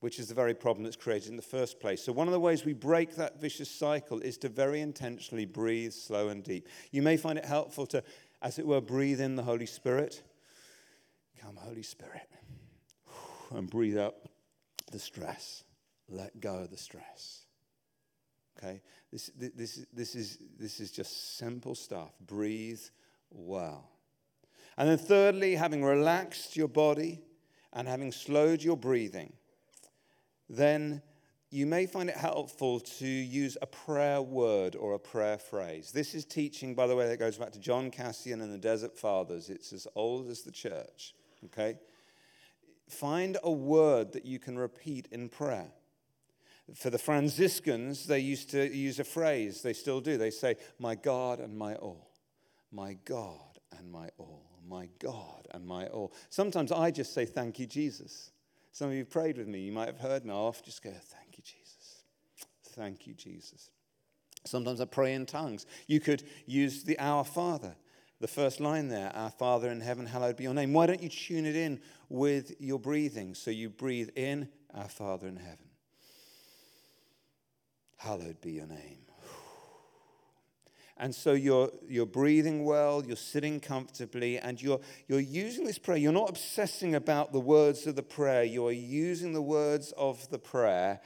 which 0.00 0.18
is 0.18 0.28
the 0.28 0.34
very 0.34 0.54
problem 0.54 0.84
that's 0.84 0.96
created 0.96 1.30
in 1.30 1.36
the 1.36 1.42
first 1.42 1.78
place. 1.80 2.02
So, 2.02 2.12
one 2.12 2.26
of 2.26 2.32
the 2.32 2.40
ways 2.40 2.64
we 2.64 2.72
break 2.72 3.16
that 3.16 3.40
vicious 3.40 3.70
cycle 3.70 4.20
is 4.20 4.36
to 4.38 4.48
very 4.48 4.80
intentionally 4.80 5.46
breathe 5.46 5.92
slow 5.92 6.28
and 6.28 6.42
deep. 6.42 6.68
You 6.90 7.02
may 7.02 7.16
find 7.16 7.38
it 7.38 7.44
helpful 7.44 7.86
to, 7.88 8.02
as 8.42 8.58
it 8.58 8.66
were, 8.66 8.80
breathe 8.80 9.20
in 9.20 9.36
the 9.36 9.42
Holy 9.42 9.66
Spirit. 9.66 10.22
Come, 11.40 11.56
Holy 11.56 11.82
Spirit. 11.82 12.28
And 13.52 13.70
breathe 13.70 13.96
out 13.96 14.16
the 14.90 14.98
stress. 14.98 15.62
Let 16.08 16.40
go 16.40 16.56
of 16.56 16.70
the 16.70 16.76
stress. 16.76 17.46
Okay? 18.58 18.82
This, 19.12 19.30
this, 19.36 19.86
this, 19.92 20.14
is, 20.16 20.38
this 20.58 20.80
is 20.80 20.90
just 20.90 21.36
simple 21.36 21.76
stuff. 21.76 22.10
Breathe 22.26 22.80
well. 23.30 23.88
And 24.78 24.88
then, 24.88 24.98
thirdly, 24.98 25.54
having 25.54 25.82
relaxed 25.82 26.56
your 26.56 26.68
body 26.68 27.20
and 27.72 27.88
having 27.88 28.12
slowed 28.12 28.62
your 28.62 28.76
breathing, 28.76 29.32
then 30.48 31.02
you 31.50 31.64
may 31.64 31.86
find 31.86 32.08
it 32.10 32.16
helpful 32.16 32.80
to 32.80 33.06
use 33.06 33.56
a 33.62 33.66
prayer 33.66 34.20
word 34.20 34.76
or 34.76 34.94
a 34.94 34.98
prayer 34.98 35.38
phrase. 35.38 35.92
This 35.92 36.14
is 36.14 36.24
teaching, 36.24 36.74
by 36.74 36.86
the 36.86 36.96
way, 36.96 37.08
that 37.08 37.18
goes 37.18 37.38
back 37.38 37.52
to 37.52 37.60
John 37.60 37.90
Cassian 37.90 38.40
and 38.42 38.52
the 38.52 38.58
Desert 38.58 38.98
Fathers. 38.98 39.48
It's 39.48 39.72
as 39.72 39.86
old 39.94 40.28
as 40.28 40.42
the 40.42 40.52
church, 40.52 41.14
okay? 41.46 41.76
Find 42.88 43.38
a 43.42 43.50
word 43.50 44.12
that 44.12 44.26
you 44.26 44.38
can 44.38 44.58
repeat 44.58 45.08
in 45.10 45.28
prayer. 45.28 45.68
For 46.74 46.90
the 46.90 46.98
Franciscans, 46.98 48.06
they 48.06 48.18
used 48.18 48.50
to 48.50 48.74
use 48.74 48.98
a 48.98 49.04
phrase, 49.04 49.62
they 49.62 49.72
still 49.72 50.00
do. 50.00 50.18
They 50.18 50.30
say, 50.30 50.56
My 50.80 50.96
God 50.96 51.38
and 51.38 51.56
my 51.56 51.76
all. 51.76 52.10
My 52.72 52.98
God 53.04 53.60
and 53.78 53.90
my 53.90 54.10
all 54.18 54.45
my 54.68 54.88
God 54.98 55.46
and 55.52 55.66
my 55.66 55.86
all. 55.88 56.12
Sometimes 56.30 56.72
I 56.72 56.90
just 56.90 57.14
say, 57.14 57.24
Thank 57.24 57.58
you, 57.58 57.66
Jesus. 57.66 58.30
Some 58.72 58.88
of 58.90 58.94
you 58.94 59.04
prayed 59.04 59.38
with 59.38 59.48
me. 59.48 59.60
You 59.60 59.72
might 59.72 59.86
have 59.86 59.98
heard 59.98 60.24
me. 60.24 60.32
I'll 60.32 60.54
just 60.64 60.82
go, 60.82 60.90
Thank 60.90 61.38
you, 61.38 61.44
Jesus. 61.44 62.02
Thank 62.74 63.06
you, 63.06 63.14
Jesus. 63.14 63.70
Sometimes 64.44 64.80
I 64.80 64.84
pray 64.84 65.14
in 65.14 65.26
tongues. 65.26 65.66
You 65.86 66.00
could 66.00 66.22
use 66.46 66.84
the 66.84 66.98
Our 66.98 67.24
Father. 67.24 67.74
the 68.20 68.28
first 68.28 68.60
line 68.60 68.88
there, 68.88 69.10
Our 69.14 69.30
Father 69.30 69.70
in 69.70 69.80
heaven, 69.80 70.06
hallowed 70.06 70.36
be 70.36 70.44
your 70.44 70.54
name. 70.54 70.72
Why 70.72 70.86
don't 70.86 71.02
you 71.02 71.08
tune 71.08 71.46
it 71.46 71.56
in 71.56 71.80
with 72.08 72.54
your 72.60 72.78
breathing? 72.78 73.34
So 73.34 73.50
you 73.50 73.68
breathe 73.68 74.10
in, 74.16 74.48
Our 74.72 74.88
Father 74.88 75.26
in 75.26 75.36
heaven. 75.36 75.68
Hallowed 77.96 78.40
be 78.40 78.52
your 78.52 78.66
name. 78.66 79.05
And 80.98 81.14
so 81.14 81.32
you're, 81.32 81.70
you're 81.88 82.06
breathing 82.06 82.64
well, 82.64 83.04
you're 83.04 83.16
sitting 83.16 83.60
comfortably, 83.60 84.38
and 84.38 84.60
you're, 84.60 84.80
you're 85.08 85.20
using 85.20 85.64
this 85.64 85.78
prayer. 85.78 85.98
You're 85.98 86.12
not 86.12 86.30
obsessing 86.30 86.94
about 86.94 87.32
the 87.32 87.40
words 87.40 87.86
of 87.86 87.96
the 87.96 88.02
prayer, 88.02 88.44
you're 88.44 88.72
using 88.72 89.32
the 89.32 89.42
words 89.42 89.92
of 89.92 90.28
the 90.30 90.38
prayer 90.38 91.00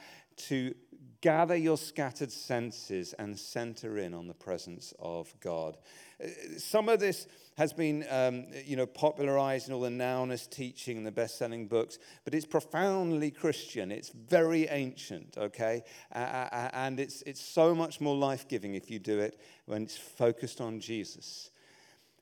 to 0.47 0.73
gather 1.21 1.55
your 1.55 1.77
scattered 1.77 2.31
senses 2.31 3.13
and 3.13 3.37
center 3.37 3.97
in 3.97 4.13
on 4.13 4.27
the 4.27 4.33
presence 4.33 4.93
of 4.99 5.33
God. 5.39 5.77
Uh, 6.23 6.27
some 6.57 6.89
of 6.89 6.99
this 6.99 7.27
has 7.61 7.73
been, 7.73 8.03
um, 8.09 8.47
you 8.65 8.75
know, 8.75 8.87
popularized 8.87 9.67
in 9.67 9.73
all 9.75 9.81
the 9.81 9.89
nowness 9.89 10.49
teaching 10.49 10.97
and 10.97 11.05
the 11.05 11.11
best-selling 11.11 11.67
books, 11.67 11.99
but 12.23 12.33
it's 12.33 12.47
profoundly 12.47 13.29
Christian. 13.29 13.91
It's 13.91 14.09
very 14.09 14.67
ancient, 14.67 15.37
okay, 15.37 15.83
uh, 16.11 16.69
and 16.73 16.99
it's 16.99 17.21
it's 17.21 17.39
so 17.39 17.75
much 17.75 18.01
more 18.01 18.15
life-giving 18.15 18.73
if 18.73 18.89
you 18.89 18.97
do 18.97 19.19
it 19.19 19.39
when 19.67 19.83
it's 19.83 19.95
focused 19.95 20.59
on 20.59 20.79
Jesus. 20.79 21.51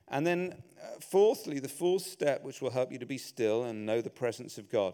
And 0.08 0.26
then, 0.26 0.62
uh, 0.78 1.00
fourthly, 1.00 1.58
the 1.58 1.68
fourth 1.68 2.02
step, 2.02 2.44
which 2.44 2.60
will 2.60 2.70
help 2.70 2.92
you 2.92 2.98
to 2.98 3.06
be 3.06 3.16
still 3.16 3.64
and 3.64 3.86
know 3.86 4.02
the 4.02 4.10
presence 4.10 4.58
of 4.58 4.68
God, 4.68 4.92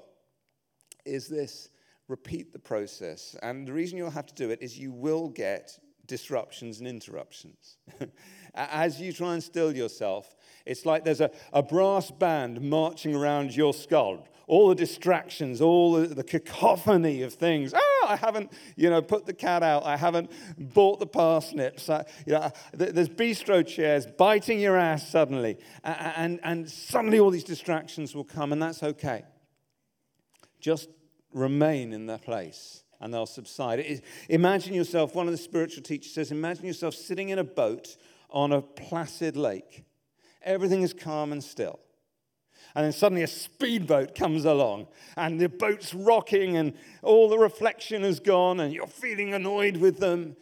is 1.04 1.26
this 1.26 1.70
repeat 2.06 2.52
the 2.52 2.60
process. 2.60 3.34
And 3.42 3.66
the 3.66 3.72
reason 3.72 3.98
you'll 3.98 4.10
have 4.10 4.26
to 4.26 4.34
do 4.34 4.50
it 4.50 4.62
is 4.62 4.78
you 4.78 4.92
will 4.92 5.28
get 5.28 5.76
disruptions 6.06 6.78
and 6.78 6.88
interruptions. 6.88 7.78
As 8.56 9.00
you 9.00 9.12
try 9.12 9.34
and 9.34 9.42
still 9.42 9.74
yourself, 9.74 10.34
it's 10.64 10.84
like 10.84 11.04
there's 11.04 11.20
a, 11.20 11.30
a 11.52 11.62
brass 11.62 12.10
band 12.10 12.60
marching 12.60 13.14
around 13.14 13.54
your 13.54 13.74
skull. 13.74 14.26
All 14.48 14.68
the 14.68 14.74
distractions, 14.74 15.60
all 15.60 15.94
the, 15.94 16.06
the 16.06 16.22
cacophony 16.22 17.22
of 17.22 17.34
things. 17.34 17.72
Oh, 17.74 18.06
I 18.08 18.16
haven't, 18.16 18.52
you 18.76 18.88
know, 18.88 19.02
put 19.02 19.26
the 19.26 19.34
cat 19.34 19.62
out. 19.62 19.84
I 19.84 19.96
haven't 19.96 20.30
bought 20.56 21.00
the 21.00 21.06
parsnips. 21.06 21.90
I, 21.90 22.04
you 22.26 22.34
know, 22.34 22.50
there's 22.72 23.08
bistro 23.08 23.66
chairs 23.66 24.06
biting 24.06 24.60
your 24.60 24.76
ass 24.76 25.08
suddenly. 25.08 25.58
And, 25.82 26.38
and, 26.44 26.70
suddenly 26.70 27.18
all 27.18 27.30
these 27.30 27.44
distractions 27.44 28.14
will 28.14 28.24
come, 28.24 28.52
and 28.52 28.62
that's 28.62 28.82
okay. 28.82 29.24
Just 30.60 30.88
remain 31.32 31.92
in 31.92 32.06
their 32.06 32.18
place 32.18 32.84
and 33.00 33.12
they'll 33.12 33.26
subside. 33.26 34.02
imagine 34.28 34.74
yourself, 34.74 35.14
one 35.14 35.26
of 35.26 35.32
the 35.32 35.38
spiritual 35.38 35.82
teachers 35.82 36.12
says, 36.12 36.32
imagine 36.32 36.66
yourself 36.66 36.94
sitting 36.94 37.28
in 37.28 37.38
a 37.38 37.44
boat 37.44 37.96
on 38.30 38.52
a 38.52 38.62
placid 38.62 39.36
lake. 39.36 39.84
Everything 40.42 40.82
is 40.82 40.92
calm 40.92 41.32
and 41.32 41.42
still. 41.42 41.80
And 42.74 42.84
then 42.84 42.92
suddenly 42.92 43.22
a 43.22 43.26
speedboat 43.26 44.14
comes 44.14 44.44
along 44.44 44.88
and 45.16 45.40
the 45.40 45.48
boat's 45.48 45.94
rocking 45.94 46.56
and 46.56 46.74
all 47.02 47.28
the 47.28 47.38
reflection 47.38 48.04
is 48.04 48.20
gone 48.20 48.60
and 48.60 48.72
you're 48.72 48.86
feeling 48.86 49.32
annoyed 49.32 49.78
with 49.78 49.98
them. 49.98 50.36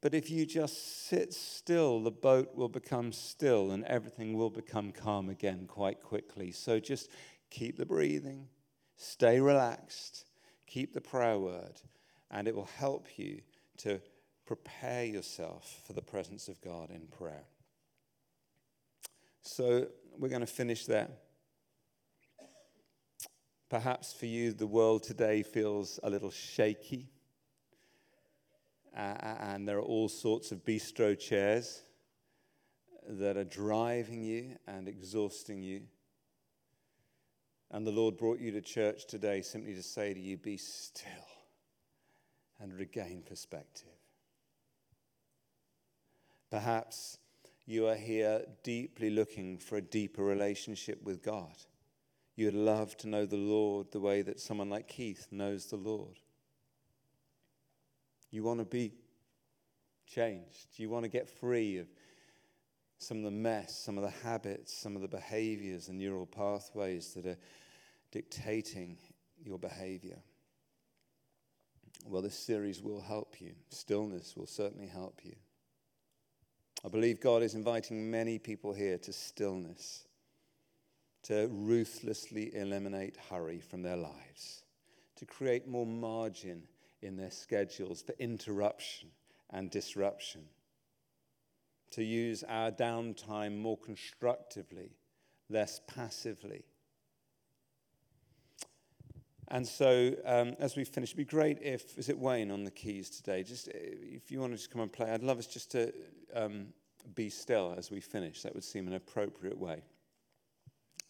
But 0.00 0.14
if 0.14 0.30
you 0.30 0.46
just 0.46 1.06
sit 1.08 1.34
still, 1.34 2.02
the 2.02 2.10
boat 2.10 2.54
will 2.54 2.68
become 2.68 3.12
still 3.12 3.70
and 3.70 3.84
everything 3.84 4.36
will 4.36 4.50
become 4.50 4.92
calm 4.92 5.28
again 5.28 5.66
quite 5.66 6.02
quickly. 6.02 6.52
So 6.52 6.80
just 6.80 7.10
keep 7.50 7.76
the 7.76 7.86
breathing, 7.86 8.48
stay 8.96 9.40
relaxed, 9.40 10.24
keep 10.66 10.94
the 10.94 11.00
prayer 11.00 11.38
word, 11.38 11.80
and 12.30 12.48
it 12.48 12.54
will 12.54 12.68
help 12.78 13.18
you 13.18 13.42
to 13.78 14.00
prepare 14.46 15.04
yourself 15.04 15.82
for 15.86 15.92
the 15.92 16.02
presence 16.02 16.48
of 16.48 16.60
God 16.60 16.90
in 16.90 17.06
prayer. 17.06 17.44
So 19.42 19.86
we're 20.18 20.28
going 20.28 20.40
to 20.40 20.46
finish 20.46 20.86
there. 20.86 21.08
Perhaps 23.70 24.12
for 24.12 24.26
you, 24.26 24.52
the 24.52 24.66
world 24.66 25.02
today 25.02 25.42
feels 25.42 25.98
a 26.02 26.10
little 26.10 26.30
shaky, 26.30 27.08
uh, 28.96 29.16
and 29.40 29.66
there 29.66 29.78
are 29.78 29.82
all 29.82 30.08
sorts 30.08 30.52
of 30.52 30.64
bistro 30.64 31.18
chairs 31.18 31.82
that 33.08 33.36
are 33.36 33.44
driving 33.44 34.22
you 34.22 34.56
and 34.66 34.88
exhausting 34.88 35.62
you. 35.62 35.82
And 37.70 37.86
the 37.86 37.90
Lord 37.90 38.16
brought 38.16 38.38
you 38.38 38.52
to 38.52 38.60
church 38.60 39.06
today 39.06 39.42
simply 39.42 39.74
to 39.74 39.82
say 39.82 40.14
to 40.14 40.20
you, 40.20 40.36
Be 40.36 40.56
still 40.56 41.10
and 42.60 42.72
regain 42.72 43.22
perspective. 43.26 43.93
Perhaps 46.54 47.18
you 47.66 47.88
are 47.88 47.96
here 47.96 48.42
deeply 48.62 49.10
looking 49.10 49.58
for 49.58 49.76
a 49.76 49.82
deeper 49.82 50.22
relationship 50.22 51.02
with 51.02 51.20
God. 51.20 51.56
You 52.36 52.44
would 52.44 52.54
love 52.54 52.96
to 52.98 53.08
know 53.08 53.26
the 53.26 53.36
Lord 53.36 53.90
the 53.90 53.98
way 53.98 54.22
that 54.22 54.38
someone 54.38 54.70
like 54.70 54.86
Keith 54.86 55.26
knows 55.32 55.66
the 55.66 55.74
Lord. 55.74 56.20
You 58.30 58.44
want 58.44 58.60
to 58.60 58.64
be 58.64 58.92
changed. 60.06 60.68
You 60.76 60.90
want 60.90 61.02
to 61.02 61.08
get 61.08 61.28
free 61.28 61.78
of 61.78 61.88
some 62.98 63.16
of 63.16 63.24
the 63.24 63.32
mess, 63.32 63.76
some 63.76 63.98
of 63.98 64.04
the 64.04 64.24
habits, 64.24 64.72
some 64.72 64.94
of 64.94 65.02
the 65.02 65.08
behaviors 65.08 65.88
and 65.88 65.98
neural 65.98 66.24
pathways 66.24 67.14
that 67.14 67.26
are 67.26 67.38
dictating 68.12 68.96
your 69.44 69.58
behavior. 69.58 70.22
Well, 72.06 72.22
this 72.22 72.38
series 72.38 72.80
will 72.80 73.00
help 73.00 73.40
you. 73.40 73.54
Stillness 73.70 74.36
will 74.36 74.46
certainly 74.46 74.86
help 74.86 75.24
you. 75.24 75.34
I 76.84 76.88
believe 76.88 77.18
God 77.20 77.42
is 77.42 77.54
inviting 77.54 78.10
many 78.10 78.38
people 78.38 78.74
here 78.74 78.98
to 78.98 79.12
stillness, 79.12 80.06
to 81.22 81.48
ruthlessly 81.50 82.54
eliminate 82.54 83.16
hurry 83.30 83.60
from 83.60 83.82
their 83.82 83.96
lives, 83.96 84.64
to 85.16 85.24
create 85.24 85.66
more 85.66 85.86
margin 85.86 86.64
in 87.00 87.16
their 87.16 87.30
schedules 87.30 88.02
for 88.02 88.14
interruption 88.18 89.08
and 89.48 89.70
disruption, 89.70 90.42
to 91.92 92.04
use 92.04 92.44
our 92.44 92.70
downtime 92.70 93.56
more 93.56 93.78
constructively, 93.78 94.90
less 95.48 95.80
passively 95.86 96.64
and 99.48 99.66
so, 99.66 100.14
um, 100.24 100.54
as 100.58 100.76
we 100.76 100.84
finish, 100.84 101.10
it'd 101.10 101.18
be 101.18 101.24
great 101.24 101.58
if, 101.60 101.98
is 101.98 102.08
it 102.08 102.18
Wayne 102.18 102.50
on 102.50 102.64
the 102.64 102.70
keys 102.70 103.10
today? 103.10 103.42
Just 103.42 103.68
uh, 103.68 103.72
if 103.74 104.30
you 104.30 104.40
want 104.40 104.52
to 104.52 104.56
just 104.56 104.70
come 104.70 104.80
and 104.80 104.92
play, 104.92 105.10
I'd 105.10 105.22
love 105.22 105.38
us 105.38 105.46
just 105.46 105.70
to 105.72 105.92
um, 106.34 106.68
be 107.14 107.28
still 107.28 107.74
as 107.76 107.90
we 107.90 108.00
finish. 108.00 108.42
That 108.42 108.54
would 108.54 108.64
seem 108.64 108.86
an 108.86 108.94
appropriate 108.94 109.58
way 109.58 109.82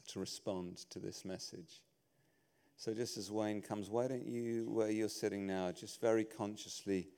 to 0.08 0.18
respond 0.18 0.78
to 0.90 0.98
this 0.98 1.24
message. 1.24 1.82
So, 2.76 2.92
just 2.92 3.16
as 3.16 3.30
Wayne 3.30 3.62
comes, 3.62 3.88
why 3.88 4.08
don't 4.08 4.26
you, 4.26 4.68
where 4.68 4.90
you're 4.90 5.08
sitting 5.08 5.46
now, 5.46 5.70
just 5.70 6.00
very 6.00 6.24
consciously 6.24 7.08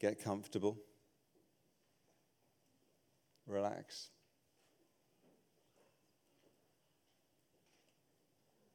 get 0.00 0.22
comfortable, 0.22 0.78
relax. 3.46 4.08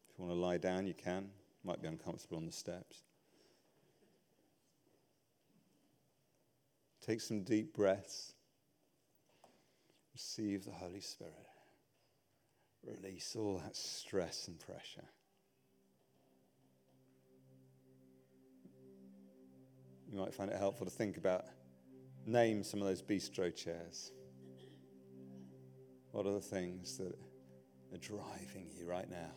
If 0.09 0.19
you 0.19 0.25
want 0.25 0.37
to 0.37 0.41
lie 0.41 0.57
down, 0.57 0.85
you 0.85 0.93
can. 0.93 1.29
Might 1.63 1.81
be 1.81 1.87
uncomfortable 1.87 2.37
on 2.37 2.45
the 2.45 2.51
steps. 2.51 3.03
Take 7.05 7.21
some 7.21 7.43
deep 7.43 7.73
breaths. 7.73 8.33
Receive 10.13 10.65
the 10.65 10.71
Holy 10.71 11.01
Spirit. 11.01 11.33
Release 12.83 13.35
all 13.35 13.59
that 13.63 13.75
stress 13.75 14.47
and 14.47 14.59
pressure. 14.59 15.05
You 20.11 20.19
might 20.19 20.33
find 20.33 20.51
it 20.51 20.57
helpful 20.57 20.85
to 20.85 20.91
think 20.91 21.17
about, 21.17 21.45
name 22.25 22.63
some 22.63 22.81
of 22.81 22.87
those 22.87 23.01
bistro 23.01 23.55
chairs. 23.55 24.11
What 26.11 26.25
are 26.25 26.33
the 26.33 26.41
things 26.41 26.97
that 26.97 27.15
are 27.93 27.97
driving 27.97 28.69
you 28.77 28.85
right 28.85 29.09
now? 29.09 29.31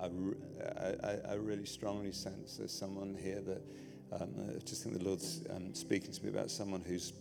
I, 0.00 0.06
I, 1.04 1.16
I 1.30 1.34
really 1.34 1.66
strongly 1.66 2.12
sense 2.12 2.56
there's 2.56 2.72
someone 2.72 3.16
here 3.20 3.40
that 3.40 3.62
um, 4.12 4.30
I 4.48 4.58
just 4.64 4.82
think 4.82 4.98
the 4.98 5.04
Lord's 5.04 5.42
um, 5.50 5.74
speaking 5.74 6.12
to 6.12 6.24
me 6.24 6.30
about 6.30 6.50
someone 6.50 6.82
who's, 6.82 7.12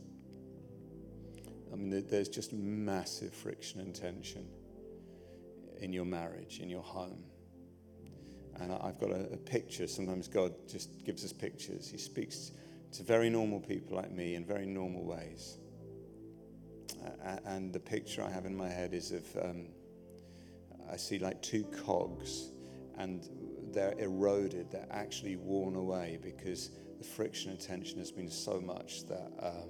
I 1.71 1.75
mean, 1.75 2.05
there's 2.07 2.29
just 2.29 2.53
massive 2.53 3.33
friction 3.33 3.81
and 3.81 3.93
tension 3.93 4.47
in 5.81 5.91
your 5.91 6.05
marriage, 6.05 6.59
in 6.59 6.69
your 6.69 6.83
home. 6.83 7.23
And 8.59 8.71
I've 8.71 8.99
got 8.99 9.11
a, 9.11 9.33
a 9.33 9.37
picture. 9.37 9.85
Sometimes 9.87 10.27
God 10.27 10.53
just 10.67 11.03
gives 11.05 11.25
us 11.25 11.33
pictures. 11.33 11.89
He 11.89 11.97
speaks 11.97 12.51
to 12.93 13.03
very 13.03 13.29
normal 13.29 13.59
people 13.59 13.97
like 13.97 14.11
me 14.11 14.35
in 14.35 14.45
very 14.45 14.65
normal 14.65 15.03
ways. 15.03 15.57
Uh, 17.03 17.37
and 17.45 17.73
the 17.73 17.79
picture 17.79 18.23
I 18.23 18.29
have 18.31 18.45
in 18.45 18.55
my 18.55 18.69
head 18.69 18.93
is 18.93 19.11
of 19.11 19.25
um, 19.43 19.67
I 20.91 20.95
see 20.95 21.19
like 21.19 21.41
two 21.41 21.63
cogs 21.85 22.51
and 22.97 23.29
they're 23.71 23.95
eroded, 23.99 24.71
they're 24.71 24.87
actually 24.91 25.35
worn 25.35 25.75
away 25.75 26.19
because 26.21 26.71
the 26.97 27.03
friction 27.03 27.51
and 27.51 27.59
tension 27.59 27.99
has 27.99 28.11
been 28.11 28.29
so 28.29 28.59
much 28.59 29.05
that 29.07 29.31
um, 29.41 29.69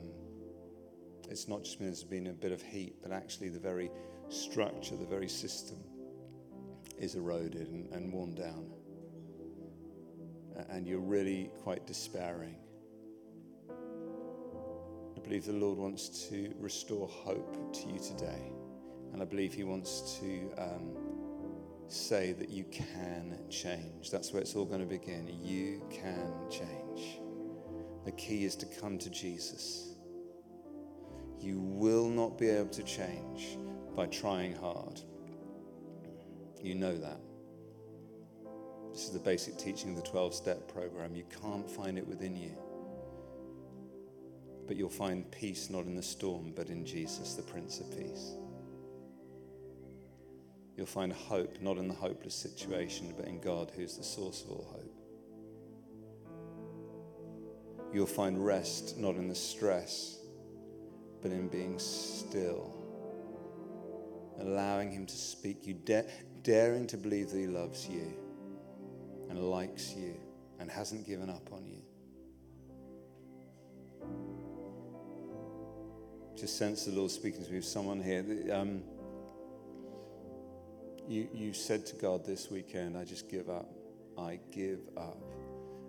it's 1.30 1.48
not 1.48 1.64
just 1.64 1.78
been 1.78 1.88
there's 1.88 2.04
been 2.04 2.28
a 2.28 2.34
bit 2.34 2.52
of 2.52 2.62
heat, 2.62 2.96
but 3.02 3.12
actually 3.12 3.50
the 3.50 3.60
very 3.60 3.92
structure, 4.30 4.96
the 4.96 5.06
very 5.06 5.28
system 5.28 5.78
is 7.00 7.16
eroded 7.16 7.68
and, 7.68 7.92
and 7.92 8.12
worn 8.12 8.34
down. 8.34 8.72
And 10.70 10.88
you're 10.88 11.00
really 11.00 11.52
quite 11.64 11.86
despairing. 11.86 12.56
I 13.70 15.20
believe 15.20 15.46
the 15.46 15.54
Lord 15.54 15.78
wants 15.78 16.28
to 16.30 16.54
restore 16.58 17.08
hope 17.08 17.74
to 17.74 17.88
you 17.90 18.00
today. 18.00 18.52
And 19.14 19.22
I 19.22 19.26
believe 19.26 19.54
He 19.54 19.64
wants 19.64 20.18
to 20.20 20.52
um, 20.58 21.17
say 21.88 22.34
that 22.34 22.50
you 22.50 22.66
can 22.66 23.38
change. 23.50 24.12
That's 24.12 24.34
where 24.34 24.42
it's 24.42 24.56
all 24.56 24.66
going 24.66 24.82
to 24.82 24.86
begin. 24.86 25.28
You 25.42 25.82
can 25.90 26.32
change. 26.50 27.20
The 28.06 28.12
key 28.14 28.46
is 28.46 28.56
to 28.58 28.66
come 28.66 28.98
to 29.00 29.10
Jesus. 29.10 29.96
You 31.40 31.60
will 31.60 32.10
not 32.10 32.38
be 32.38 32.50
able 32.50 32.70
to 32.70 32.84
change 32.84 33.58
by 33.96 34.08
trying 34.08 34.56
hard. 34.56 35.02
You 36.62 36.76
know 36.76 36.98
that. 36.98 37.20
This 38.92 39.04
is 39.06 39.12
the 39.12 39.20
basic 39.20 39.58
teaching 39.58 39.92
of 39.92 39.96
the 39.98 40.10
12 40.10 40.34
step 40.34 40.72
program. 40.72 41.16
You 41.16 41.26
can't 41.42 41.70
find 41.70 41.98
it 41.98 42.08
within 42.08 42.36
you. 42.36 42.58
But 44.66 44.76
you'll 44.76 44.90
find 44.90 45.30
peace 45.32 45.70
not 45.70 45.86
in 45.86 45.96
the 45.96 46.04
storm, 46.04 46.52
but 46.56 46.70
in 46.70 46.86
Jesus, 46.86 47.36
the 47.36 47.44
Prince 47.44 47.80
of 47.80 47.90
Peace. 47.92 48.36
You'll 50.78 50.86
find 50.86 51.12
hope 51.12 51.60
not 51.60 51.78
in 51.78 51.88
the 51.88 51.96
hopeless 51.96 52.36
situation, 52.36 53.12
but 53.18 53.28
in 53.28 53.40
God, 53.40 53.72
who's 53.76 53.98
the 53.98 54.04
source 54.04 54.44
of 54.44 54.52
all 54.52 54.68
hope. 54.72 54.94
You'll 57.92 58.06
find 58.06 58.46
rest 58.46 58.96
not 58.96 59.16
in 59.16 59.28
the 59.28 59.36
stress, 59.36 60.20
but 61.24 61.32
in 61.32 61.48
being 61.48 61.80
still, 61.80 62.76
allowing 64.40 64.92
Him 64.92 65.08
to 65.08 65.16
speak 65.16 65.66
you, 65.66 65.74
daring 66.44 66.86
to 66.88 66.98
believe 66.98 67.32
that 67.32 67.40
He 67.40 67.48
loves 67.48 67.90
you 67.90 68.14
and 69.32 69.40
likes 69.40 69.96
you 69.96 70.14
and 70.60 70.70
hasn't 70.70 71.08
given 71.08 71.32
up 71.32 71.52
on 71.52 71.66
you. 71.66 71.82
Just 76.36 76.56
sense 76.60 76.86
the 76.86 76.92
Lord 76.92 77.10
speaking 77.10 77.44
to 77.44 77.52
me. 77.52 77.62
Someone 77.62 78.00
here. 78.00 78.24
Um, 78.54 78.84
you, 81.08 81.28
you 81.34 81.54
said 81.54 81.86
to 81.88 81.96
God 81.96 82.26
this 82.26 82.52
weekend, 82.52 82.98
I 82.98 83.06
just 83.06 83.30
give 83.30 83.50
up. 83.50 83.70
I 84.18 84.40
give 84.52 84.80
up. 84.98 85.18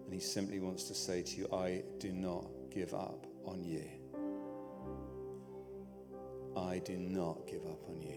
And 0.04 0.14
He 0.14 0.20
simply 0.20 0.60
wants 0.60 0.84
to 0.84 0.94
say 0.94 1.22
to 1.22 1.36
you, 1.36 1.48
I 1.52 1.82
do 1.98 2.12
not 2.12 2.46
give 2.70 2.94
up 2.94 3.26
on 3.44 3.64
you. 3.64 3.84
I 6.56 6.78
do 6.78 6.96
not 6.96 7.46
give 7.46 7.64
up 7.66 7.88
on 7.88 8.00
you. 8.00 8.14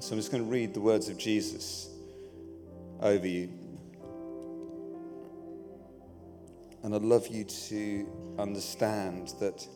So 0.00 0.12
I'm 0.12 0.18
just 0.18 0.30
going 0.30 0.44
to 0.44 0.50
read 0.50 0.74
the 0.74 0.80
words 0.80 1.08
of 1.08 1.18
Jesus 1.18 1.90
over 3.00 3.26
you. 3.26 3.50
And 6.82 6.94
I'd 6.94 7.02
love 7.02 7.26
you 7.26 7.44
to 7.44 8.08
understand 8.38 9.34
that 9.40 9.66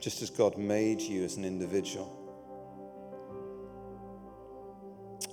just 0.00 0.20
as 0.20 0.28
God 0.30 0.58
made 0.58 1.00
you 1.00 1.24
as 1.24 1.36
an 1.36 1.44
individual, 1.44 2.21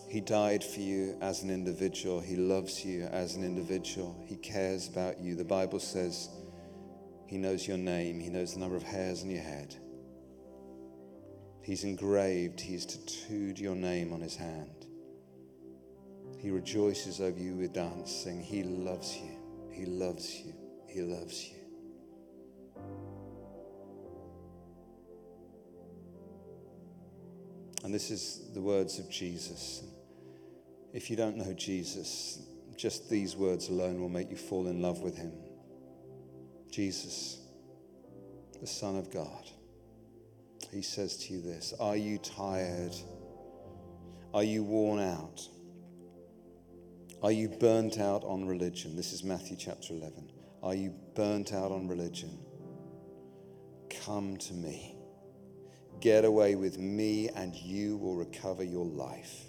He 0.10 0.22
died 0.22 0.64
for 0.64 0.80
you 0.80 1.16
as 1.22 1.43
an 1.43 1.51
individual. 1.51 2.20
He 2.20 2.36
loves 2.36 2.84
you 2.84 3.03
as 3.03 3.36
an 3.36 3.43
individual. 3.43 4.20
He 4.26 4.38
cares 4.38 4.88
about 4.88 5.20
you. 5.20 5.36
The 5.36 5.45
Bible 5.45 5.80
says 5.80 6.30
He 7.28 7.38
knows 7.38 7.68
your 7.68 7.78
name, 7.78 8.20
He 8.20 8.30
knows 8.30 8.53
the 8.55 8.60
number 8.60 8.76
of 8.76 8.82
hairs 8.82 9.22
on 9.22 9.30
your 9.30 9.43
head. 9.43 9.76
He's 11.62 11.84
engraved, 11.84 12.60
He's 12.60 12.88
tattooed 12.88 13.60
your 13.60 13.76
name 13.76 14.12
on 14.12 14.20
His 14.20 14.36
hand. 14.36 14.88
He 16.39 16.49
rejoices 16.49 17.22
over 17.22 17.39
you 17.39 17.53
with 17.53 17.74
dancing. 17.74 18.41
He 18.41 18.64
loves 18.64 19.16
you. 19.16 19.38
He 19.72 19.86
loves 19.86 20.41
you. 20.43 20.53
He 20.88 21.01
loves 21.01 21.49
you. 21.49 21.55
And 27.84 27.93
this 27.93 28.10
is 28.10 28.49
the 28.55 28.62
words 28.62 28.97
of 28.97 29.07
Jesus. 29.10 29.84
If 30.93 31.09
you 31.09 31.15
don't 31.15 31.37
know 31.37 31.53
Jesus, 31.53 32.41
just 32.75 33.09
these 33.09 33.35
words 33.35 33.69
alone 33.69 33.99
will 33.99 34.09
make 34.09 34.31
you 34.31 34.37
fall 34.37 34.67
in 34.67 34.81
love 34.81 35.01
with 35.01 35.15
him. 35.17 35.31
Jesus, 36.71 37.39
the 38.59 38.67
Son 38.67 38.95
of 38.95 39.11
God. 39.11 39.45
He 40.71 40.81
says 40.81 41.17
to 41.17 41.33
you 41.33 41.41
this 41.41 41.73
Are 41.79 41.95
you 41.95 42.17
tired? 42.17 42.95
Are 44.33 44.43
you 44.43 44.63
worn 44.63 44.99
out? 44.99 45.47
Are 47.21 47.31
you 47.31 47.49
burnt 47.49 47.99
out 47.99 48.23
on 48.23 48.47
religion? 48.47 48.95
This 48.95 49.11
is 49.11 49.23
Matthew 49.23 49.57
chapter 49.57 49.93
11. 49.93 50.31
Are 50.63 50.75
you 50.75 50.93
burnt 51.15 51.53
out 51.53 51.71
on 51.71 51.87
religion? 51.87 52.37
Come 54.05 54.37
to 54.37 54.53
me. 54.53 54.95
Get 55.99 56.23
away 56.23 56.55
with 56.55 56.77
me, 56.77 57.29
and 57.35 57.53
you 57.55 57.97
will 57.97 58.15
recover 58.15 58.63
your 58.63 58.85
life. 58.85 59.49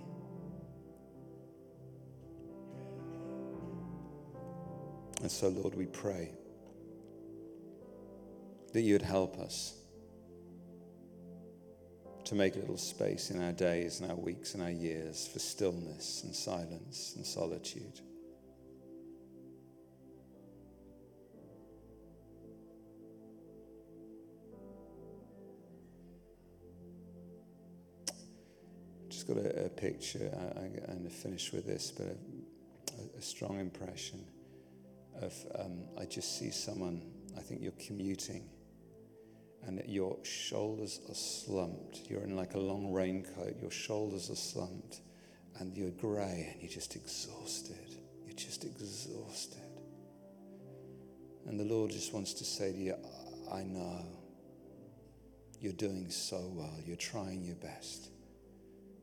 And 5.21 5.29
so, 5.29 5.49
Lord, 5.49 5.75
we 5.75 5.85
pray 5.85 6.31
that 8.73 8.81
you 8.81 8.93
would 8.93 9.03
help 9.03 9.37
us 9.37 9.75
to 12.25 12.35
make 12.35 12.55
a 12.55 12.59
little 12.59 12.77
space 12.77 13.29
in 13.29 13.41
our 13.41 13.51
days 13.51 13.99
and 13.99 14.09
our 14.09 14.17
weeks 14.17 14.55
and 14.55 14.63
our 14.63 14.71
years 14.71 15.27
for 15.27 15.37
stillness 15.37 16.23
and 16.23 16.35
silence 16.35 17.13
and 17.15 17.25
solitude. 17.25 17.99
Just 29.09 29.27
got 29.27 29.37
a, 29.37 29.65
a 29.65 29.69
picture, 29.69 30.31
I, 30.33 30.65
am 30.65 30.73
going 30.73 31.03
to 31.03 31.09
finish 31.09 31.51
with 31.51 31.67
this, 31.67 31.91
but 31.91 32.07
a, 32.07 33.19
a 33.19 33.21
strong 33.21 33.59
impression 33.59 34.25
of 35.21 35.33
um, 35.59 35.83
I 35.99 36.05
just 36.05 36.37
see 36.37 36.51
someone, 36.51 37.01
I 37.37 37.41
think 37.41 37.61
you're 37.61 37.73
commuting 37.85 38.49
and 39.63 39.81
your 39.85 40.17
shoulders 40.23 40.99
are 41.09 41.15
slumped. 41.15 42.01
You're 42.09 42.23
in 42.23 42.35
like 42.35 42.55
a 42.55 42.59
long 42.59 42.91
raincoat, 42.91 43.57
your 43.61 43.71
shoulders 43.71 44.29
are 44.29 44.35
slumped 44.35 45.01
and 45.59 45.75
you're 45.77 45.91
grey 45.91 46.49
and 46.51 46.61
you're 46.61 46.71
just 46.71 46.95
exhausted. 46.95 47.95
You're 48.25 48.35
just 48.35 48.63
exhausted. 48.63 49.61
And 51.47 51.59
the 51.59 51.65
Lord 51.65 51.91
just 51.91 52.13
wants 52.13 52.33
to 52.35 52.43
say 52.43 52.71
to 52.71 52.77
you, 52.77 52.95
I 53.51 53.63
know 53.63 54.05
you're 55.59 55.73
doing 55.73 56.09
so 56.09 56.51
well. 56.53 56.75
You're 56.85 56.97
trying 56.97 57.43
your 57.43 57.55
best. 57.55 58.09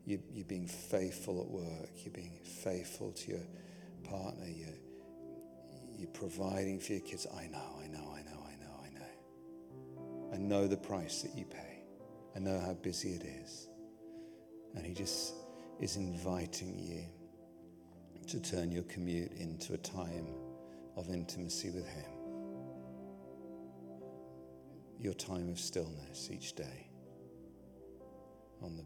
You, 0.04 0.16
are 0.16 0.44
being 0.44 0.66
faithful 0.66 1.40
at 1.40 1.48
work. 1.48 1.90
You're 2.02 2.14
being 2.14 2.40
faithful 2.42 3.12
to 3.12 3.30
your 3.30 3.46
partner. 4.04 4.46
You're, 4.46 4.74
you're 5.98 6.08
providing 6.10 6.78
for 6.78 6.92
your 6.92 7.00
kids. 7.00 7.26
I 7.36 7.48
know, 7.48 7.80
I 7.82 7.88
know, 7.88 8.14
I 8.14 8.22
know, 8.22 8.40
I 8.46 8.54
know, 8.56 8.84
I 8.84 8.88
know. 8.98 10.32
I 10.32 10.36
know 10.36 10.68
the 10.68 10.76
price 10.76 11.22
that 11.22 11.36
you 11.36 11.44
pay. 11.44 11.82
I 12.36 12.38
know 12.38 12.60
how 12.60 12.74
busy 12.74 13.14
it 13.14 13.24
is. 13.24 13.68
And 14.76 14.86
He 14.86 14.94
just 14.94 15.34
is 15.80 15.96
inviting 15.96 16.78
you 16.78 17.04
to 18.28 18.40
turn 18.40 18.70
your 18.70 18.84
commute 18.84 19.32
into 19.32 19.74
a 19.74 19.78
time 19.78 20.28
of 20.96 21.08
intimacy 21.08 21.70
with 21.70 21.86
Him. 21.88 22.10
Your 25.00 25.14
time 25.14 25.48
of 25.48 25.58
stillness 25.58 26.30
each 26.30 26.54
day 26.54 26.88
on 28.62 28.76
the 28.76 28.84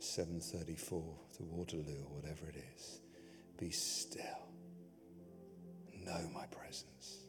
734 0.00 1.02
to 1.36 1.42
Waterloo 1.44 2.04
or 2.08 2.20
whatever 2.20 2.48
it 2.48 2.56
is. 2.74 3.00
Be 3.58 3.70
still 3.70 4.49
know 6.10 6.28
my 6.34 6.46
presence. 6.46 7.26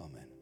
Amen. 0.00 0.33